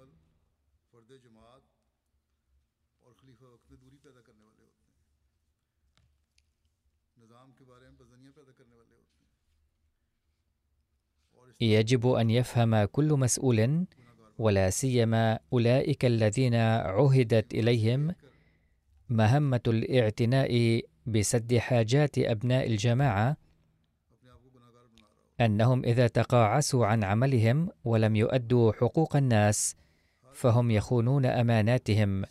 يجب 11.62 12.08
أن 12.08 12.30
يفهم 12.30 12.84
كل 12.86 13.14
مسؤول 13.14 13.86
ولا 14.38 14.70
سيما 14.70 15.40
أولئك 15.54 16.06
الذين 16.06 16.56
عهدت 16.56 17.54
إليهم 17.54 18.16
مهمة 19.10 19.62
الاعتناء 19.68 20.82
بسد 21.06 21.58
حاجات 21.58 22.18
أبناء 22.18 22.68
الجماعة 22.68 23.38
أنهم 25.42 25.84
إذا 25.86 26.08
تقاعسوا 26.08 26.86
عن 26.86 27.04
عملهم 27.04 27.70
ولم 27.86 28.16
يؤدوا 28.16 28.72
حقوق 28.72 29.16
الناس 29.16 29.76
فهم 30.34 30.72
يخونون 30.72 31.26
أماناتهم 31.26 32.24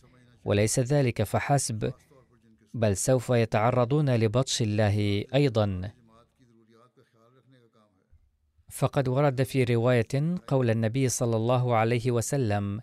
وليس 0.44 0.80
ذلك 0.80 1.22
فحسب 1.22 1.92
بل 2.74 2.96
سوف 2.96 3.30
يتعرضون 3.30 4.16
لبطش 4.16 4.62
الله 4.62 5.24
أيضا. 5.34 5.90
فقد 8.76 9.08
ورد 9.08 9.42
في 9.42 9.64
رواية 9.64 10.36
قول 10.46 10.70
النبي 10.70 11.08
صلى 11.08 11.36
الله 11.36 11.74
عليه 11.74 12.10
وسلم 12.10 12.80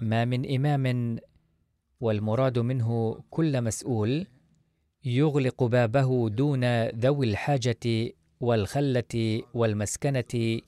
ما 0.00 0.24
من 0.24 0.54
إمام 0.54 1.18
والمراد 2.00 2.58
منه 2.58 3.18
كل 3.30 3.62
مسؤول 3.62 4.26
يغلق 5.04 5.64
بابه 5.64 6.28
دون 6.28 6.86
ذوي 6.88 7.26
الحاجة 7.30 8.12
والخلة 8.40 9.42
والمسكنة 9.54 10.60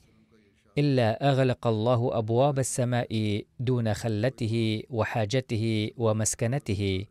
إلا 0.79 1.31
أغلق 1.31 1.67
الله 1.67 2.19
أبواب 2.19 2.59
السماء 2.59 3.43
دون 3.61 3.95
خلته 3.95 4.83
وحاجته 4.91 5.91
ومسكنته. 5.97 7.05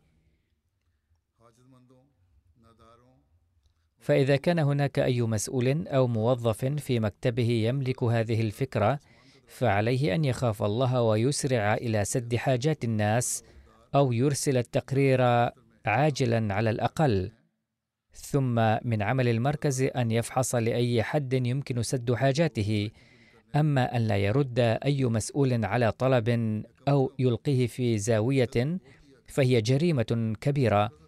فإذا 4.08 4.36
كان 4.36 4.60
هناك 4.60 5.00
أي 5.00 5.22
مسؤول 5.22 5.88
أو 5.88 6.08
موظف 6.08 6.66
في 6.66 7.00
مكتبه 7.00 7.50
يملك 7.50 8.04
هذه 8.04 8.42
الفكرة 8.42 9.00
فعليه 9.48 10.16
أن 10.16 10.26
يخاف 10.26 10.64
الله 10.64 11.02
ويسرع 11.02 11.74
إلى 11.74 12.06
سد 12.06 12.36
حاجات 12.36 12.84
الناس 12.84 13.44
أو 13.96 14.12
يرسل 14.12 14.58
التقرير 14.58 15.22
عاجلا 15.86 16.54
على 16.54 16.70
الأقل. 16.70 17.32
ثم 18.14 18.56
من 18.88 19.02
عمل 19.02 19.28
المركز 19.28 19.82
أن 19.82 20.12
يفحص 20.12 20.56
لأي 20.56 21.04
حد 21.04 21.34
يمكن 21.34 21.84
سد 21.84 22.14
حاجاته. 22.14 22.90
أما 23.56 23.98
أن 23.98 24.02
لا 24.02 24.18
يرد 24.18 24.60
أي 24.60 25.06
مسؤول 25.06 25.66
على 25.66 25.92
طلب 25.92 26.30
أو 26.88 27.12
يلقيه 27.20 27.68
في 27.68 27.98
زاوية 27.98 28.80
فهي 29.28 29.62
جريمة 29.62 30.36
كبيرة. 30.42 31.07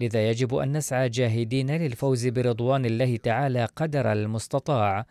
لذا 0.00 0.30
يجب 0.30 0.54
أن 0.54 0.76
نسعى 0.76 1.08
جاهدين 1.08 1.70
للفوز 1.70 2.26
برضوان 2.26 2.84
الله 2.84 3.16
تعالى 3.16 3.64
قدر 3.64 4.12
المستطاع 4.12 5.06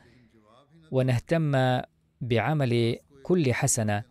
ونهتم 0.91 1.81
بعمل 2.21 2.97
كل 3.23 3.53
حسنه 3.53 4.03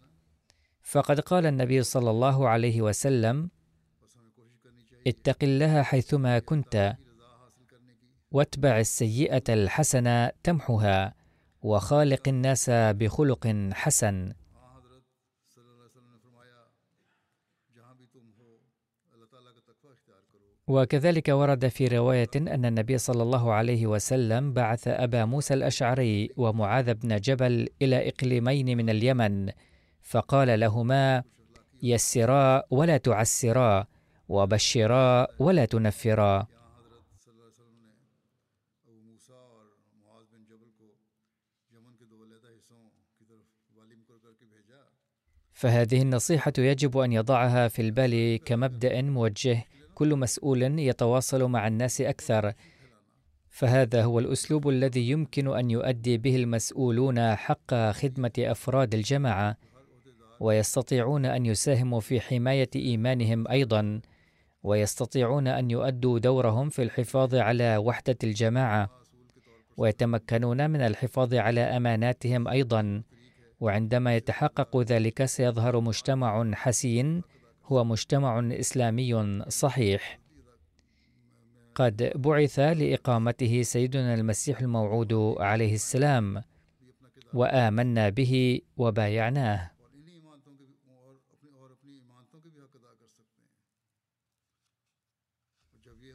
فقد 0.82 1.20
قال 1.20 1.46
النبي 1.46 1.82
صلى 1.82 2.10
الله 2.10 2.48
عليه 2.48 2.82
وسلم 2.82 3.50
اتق 5.06 5.38
الله 5.42 5.82
حيثما 5.82 6.38
كنت 6.38 6.96
واتبع 8.30 8.78
السيئة 8.78 9.42
الحسنة 9.48 10.28
تمحها 10.42 11.14
وخالق 11.62 12.28
الناس 12.28 12.70
بخلق 12.70 13.70
حسن. 13.72 14.32
وكذلك 20.68 21.28
ورد 21.28 21.68
في 21.68 21.86
رواية 21.86 22.30
أن 22.36 22.64
النبي 22.64 22.98
صلى 22.98 23.22
الله 23.22 23.52
عليه 23.52 23.86
وسلم 23.86 24.52
بعث 24.52 24.88
أبا 24.88 25.24
موسى 25.24 25.54
الأشعري 25.54 26.30
ومعاذ 26.36 26.94
بن 26.94 27.16
جبل 27.16 27.68
إلى 27.82 28.08
إقليمين 28.08 28.76
من 28.76 28.90
اليمن 28.90 29.50
فقال 30.02 30.60
لهما 30.60 31.22
يسرا 31.82 32.62
ولا 32.70 32.96
تعسرا 32.96 33.86
وبشرا 34.28 35.26
ولا 35.38 35.64
تنفرا. 35.64 36.46
فهذه 45.52 46.02
النصيحة 46.02 46.52
يجب 46.58 46.98
أن 46.98 47.12
يضعها 47.12 47.68
في 47.68 47.82
البال 47.82 48.38
كمبدأ 48.44 49.02
موجه 49.02 49.64
كل 49.94 50.16
مسؤول 50.16 50.78
يتواصل 50.78 51.42
مع 51.42 51.66
الناس 51.66 52.00
أكثر. 52.00 52.52
فهذا 53.50 54.04
هو 54.04 54.18
الأسلوب 54.18 54.68
الذي 54.68 55.10
يمكن 55.10 55.56
أن 55.56 55.70
يؤدي 55.70 56.18
به 56.18 56.36
المسؤولون 56.36 57.34
حق 57.34 57.74
خدمة 57.90 58.32
أفراد 58.38 58.94
الجماعة 58.94 59.56
ويستطيعون 60.40 61.26
أن 61.26 61.46
يساهموا 61.46 62.00
في 62.00 62.20
حماية 62.20 62.70
إيمانهم 62.76 63.48
أيضا 63.48 64.00
ويستطيعون 64.62 65.48
أن 65.48 65.70
يؤدوا 65.70 66.18
دورهم 66.18 66.68
في 66.68 66.82
الحفاظ 66.82 67.34
على 67.34 67.76
وحدة 67.76 68.16
الجماعة 68.24 68.90
ويتمكنون 69.76 70.70
من 70.70 70.80
الحفاظ 70.80 71.34
على 71.34 71.60
أماناتهم 71.60 72.48
أيضا. 72.48 73.02
وعندما 73.60 74.16
يتحقق 74.16 74.76
ذلك 74.76 75.24
سيظهر 75.24 75.80
مجتمع 75.80 76.54
حسين 76.54 77.22
هو 77.72 77.84
مجتمع 77.84 78.40
إسلامي 78.52 79.42
صحيح. 79.48 80.18
قد 81.74 82.12
بعث 82.14 82.58
لإقامته 82.58 83.62
سيدنا 83.62 84.14
المسيح 84.14 84.60
الموعود 84.60 85.12
عليه 85.40 85.74
السلام 85.74 86.42
وآمنا 87.34 88.08
به 88.08 88.60
وبايعناه. 88.76 89.70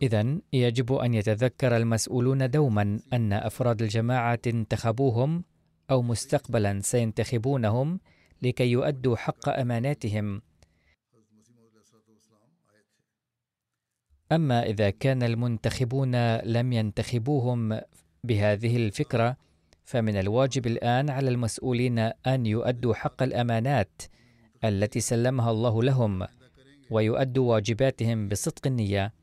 اذا 0.02 0.38
يجب 0.54 0.94
أن 0.94 1.14
يتذكر 1.14 1.78
المسؤولون 1.78 2.50
دوما 2.50 3.00
أن 3.14 3.34
أفراد 3.34 3.82
الجماعة 3.82 4.40
انتخبوهم 4.48 5.44
أو 5.92 6.02
مستقبلا 6.02 6.82
سينتخبونهم 6.82 8.00
لكي 8.42 8.72
يؤدوا 8.72 9.16
حق 9.16 9.50
أماناتهم. 9.50 10.42
أما 14.32 14.64
إذا 14.64 14.90
كان 14.90 15.24
المنتخبون 15.24 16.36
لم 16.38 16.74
ينتخبوهم 16.74 17.82
بهذه 18.24 18.78
الفكرة 18.78 19.38
فمن 19.86 20.16
الواجب 20.16 20.68
الآن 20.68 21.10
على 21.10 21.30
المسؤولين 21.30 22.00
أن 22.00 22.46
يؤدوا 22.46 22.94
حق 22.94 23.24
الأمانات 23.24 24.02
التي 24.64 25.00
سلمها 25.00 25.52
الله 25.52 25.84
لهم 25.84 26.28
ويؤدوا 26.92 27.54
واجباتهم 27.54 28.28
بصدق 28.28 28.68
النية 28.68 29.14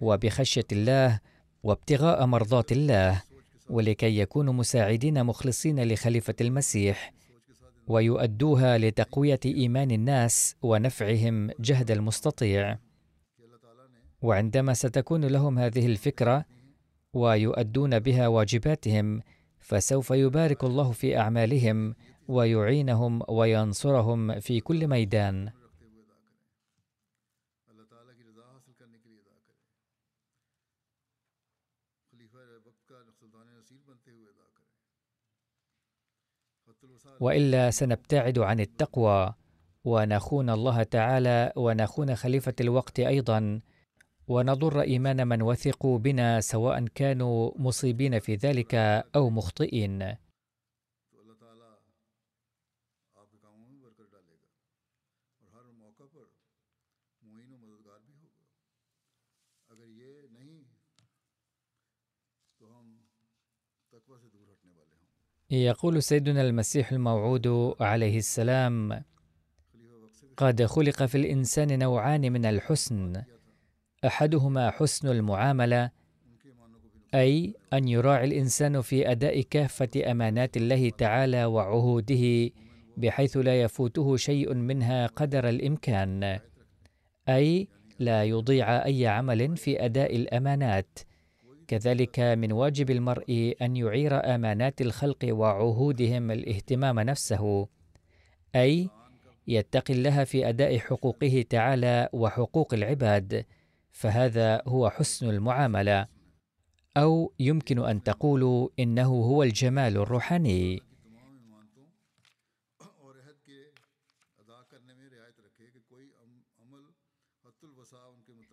وبخشية 0.00 0.66
الله 0.72 1.20
وابتغاء 1.62 2.26
مرضات 2.26 2.72
الله 2.72 3.22
ولكي 3.70 4.18
يكونوا 4.18 4.52
مساعدين 4.52 5.24
مخلصين 5.24 5.92
لخليفة 5.92 6.34
المسيح 6.40 7.12
ويؤدوها 7.88 8.78
لتقوية 8.78 9.40
إيمان 9.44 9.90
الناس 9.90 10.56
ونفعهم 10.62 11.50
جهد 11.60 11.90
المستطيع. 11.90 12.78
وعندما 14.24 14.74
ستكون 14.74 15.24
لهم 15.24 15.58
هذه 15.58 15.86
الفكرة 15.86 16.44
ويؤدون 17.12 17.98
بها 17.98 18.28
واجباتهم 18.28 19.20
فسوف 19.58 20.10
يبارك 20.10 20.64
الله 20.64 20.92
في 20.92 21.18
أعمالهم 21.18 21.94
ويعينهم 22.28 23.22
وينصرهم 23.28 24.40
في 24.40 24.60
كل 24.60 24.88
ميدان. 24.88 25.52
وإلا 37.20 37.70
سنبتعد 37.70 38.38
عن 38.38 38.60
التقوى 38.60 39.34
ونخون 39.84 40.50
الله 40.50 40.82
تعالى 40.82 41.52
ونخون 41.56 42.16
خليفة 42.16 42.54
الوقت 42.60 43.00
أيضا. 43.00 43.60
ونضر 44.28 44.80
إيمان 44.80 45.28
من 45.28 45.42
وثقوا 45.42 45.98
بنا 45.98 46.40
سواء 46.40 46.86
كانوا 46.86 47.52
مصيبين 47.56 48.18
في 48.18 48.34
ذلك 48.34 48.74
أو 49.16 49.30
مخطئين. 49.30 50.16
يقول 65.50 66.02
سيدنا 66.02 66.42
المسيح 66.42 66.92
الموعود 66.92 67.74
عليه 67.80 68.18
السلام 68.18 69.04
قد 70.36 70.64
خلق 70.64 71.04
في 71.04 71.14
الإنسان 71.18 71.78
نوعان 71.78 72.32
من 72.32 72.44
الحسن 72.46 73.22
أحدهما 74.06 74.70
حسن 74.70 75.08
المعاملة 75.08 75.90
أي 77.14 77.54
أن 77.72 77.88
يراعي 77.88 78.24
الإنسان 78.24 78.80
في 78.80 79.10
أداء 79.10 79.40
كافة 79.40 80.10
أمانات 80.10 80.56
الله 80.56 80.90
تعالى 80.90 81.44
وعهوده 81.44 82.50
بحيث 82.96 83.36
لا 83.36 83.62
يفوته 83.62 84.16
شيء 84.16 84.54
منها 84.54 85.06
قدر 85.06 85.48
الإمكان 85.48 86.38
أي 87.28 87.68
لا 87.98 88.24
يضيع 88.24 88.84
أي 88.84 89.06
عمل 89.06 89.56
في 89.56 89.84
أداء 89.84 90.16
الأمانات. 90.16 90.98
كذلك 91.68 92.20
من 92.20 92.52
واجب 92.52 92.90
المرء 92.90 93.54
أن 93.62 93.76
يعير 93.76 94.34
أمانات 94.34 94.80
الخلق 94.80 95.26
وعهودهم 95.30 96.30
الاهتمام 96.30 97.00
نفسه 97.00 97.68
أي 98.56 98.88
يتقي 99.48 99.94
الله 99.94 100.24
في 100.24 100.48
أداء 100.48 100.78
حقوقه 100.78 101.44
تعالى 101.50 102.08
وحقوق 102.12 102.74
العباد. 102.74 103.44
فهذا 103.94 104.62
هو 104.66 104.90
حسن 104.90 105.30
المعاملة. 105.30 106.06
أو 106.96 107.32
يمكن 107.38 107.78
أن 107.78 108.02
تقولوا 108.02 108.68
إنه 108.78 109.08
هو 109.08 109.42
الجمال 109.42 109.96
الروحاني. 109.96 110.82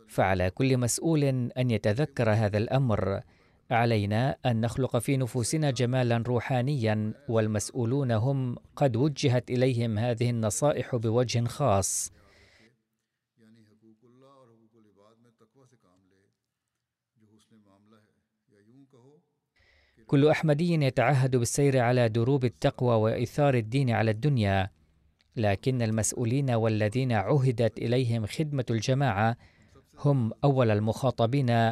فعلى 0.08 0.50
كل 0.50 0.78
مسؤول 0.78 1.24
أن 1.58 1.72
يتذكر 1.72 2.34
هذا 2.34 2.58
الأمر. 2.58 3.22
علينا 3.72 4.38
أن 4.46 4.62
نخلق 4.62 4.98
في 4.98 5.18
نفوسنا 5.18 5.72
جمالا 5.72 6.18
روحانيا 6.18 7.14
والمسؤولون 7.30 8.12
هم 8.12 8.56
قد 8.76 8.96
وجهت 8.96 9.52
إليهم 9.52 10.00
هذه 10.00 10.30
النصائح 10.30 10.96
بوجه 10.96 11.46
خاص. 11.46 12.21
كل 20.12 20.28
أحمدي 20.28 20.74
يتعهد 20.74 21.36
بالسير 21.36 21.80
على 21.80 22.10
دروب 22.10 22.46
التقوى 22.46 22.96
وإيثار 22.96 23.54
الدين 23.54 23.90
على 23.90 24.12
الدنيا 24.12 24.70
لكن 25.36 25.82
المسؤولين 25.82 26.52
والذين 26.52 27.12
عهدت 27.12 27.78
إليهم 27.78 28.26
خدمة 28.26 28.66
الجماعة 28.70 29.38
هم 30.00 30.32
أول 30.44 30.72
المخاطبين 30.72 31.72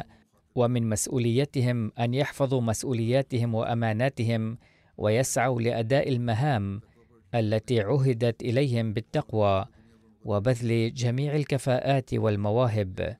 ومن 0.54 0.88
مسؤوليتهم 0.88 1.92
أن 1.98 2.14
يحفظوا 2.14 2.60
مسؤولياتهم 2.60 3.54
وأماناتهم 3.54 4.58
ويسعوا 4.96 5.60
لأداء 5.60 6.08
المهام 6.08 6.80
التي 7.34 7.80
عهدت 7.80 8.42
إليهم 8.42 8.92
بالتقوى 8.92 9.66
وبذل 10.24 10.94
جميع 10.94 11.36
الكفاءات 11.36 12.14
والمواهب. 12.14 13.16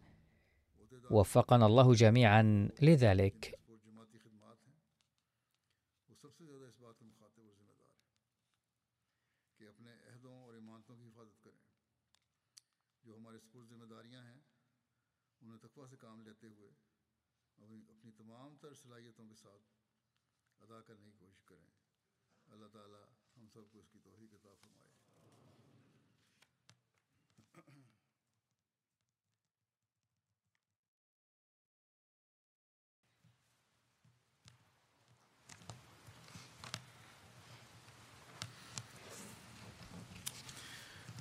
وفقنا 1.10 1.66
الله 1.66 1.92
جميعا 1.92 2.68
لذلك. 2.82 3.59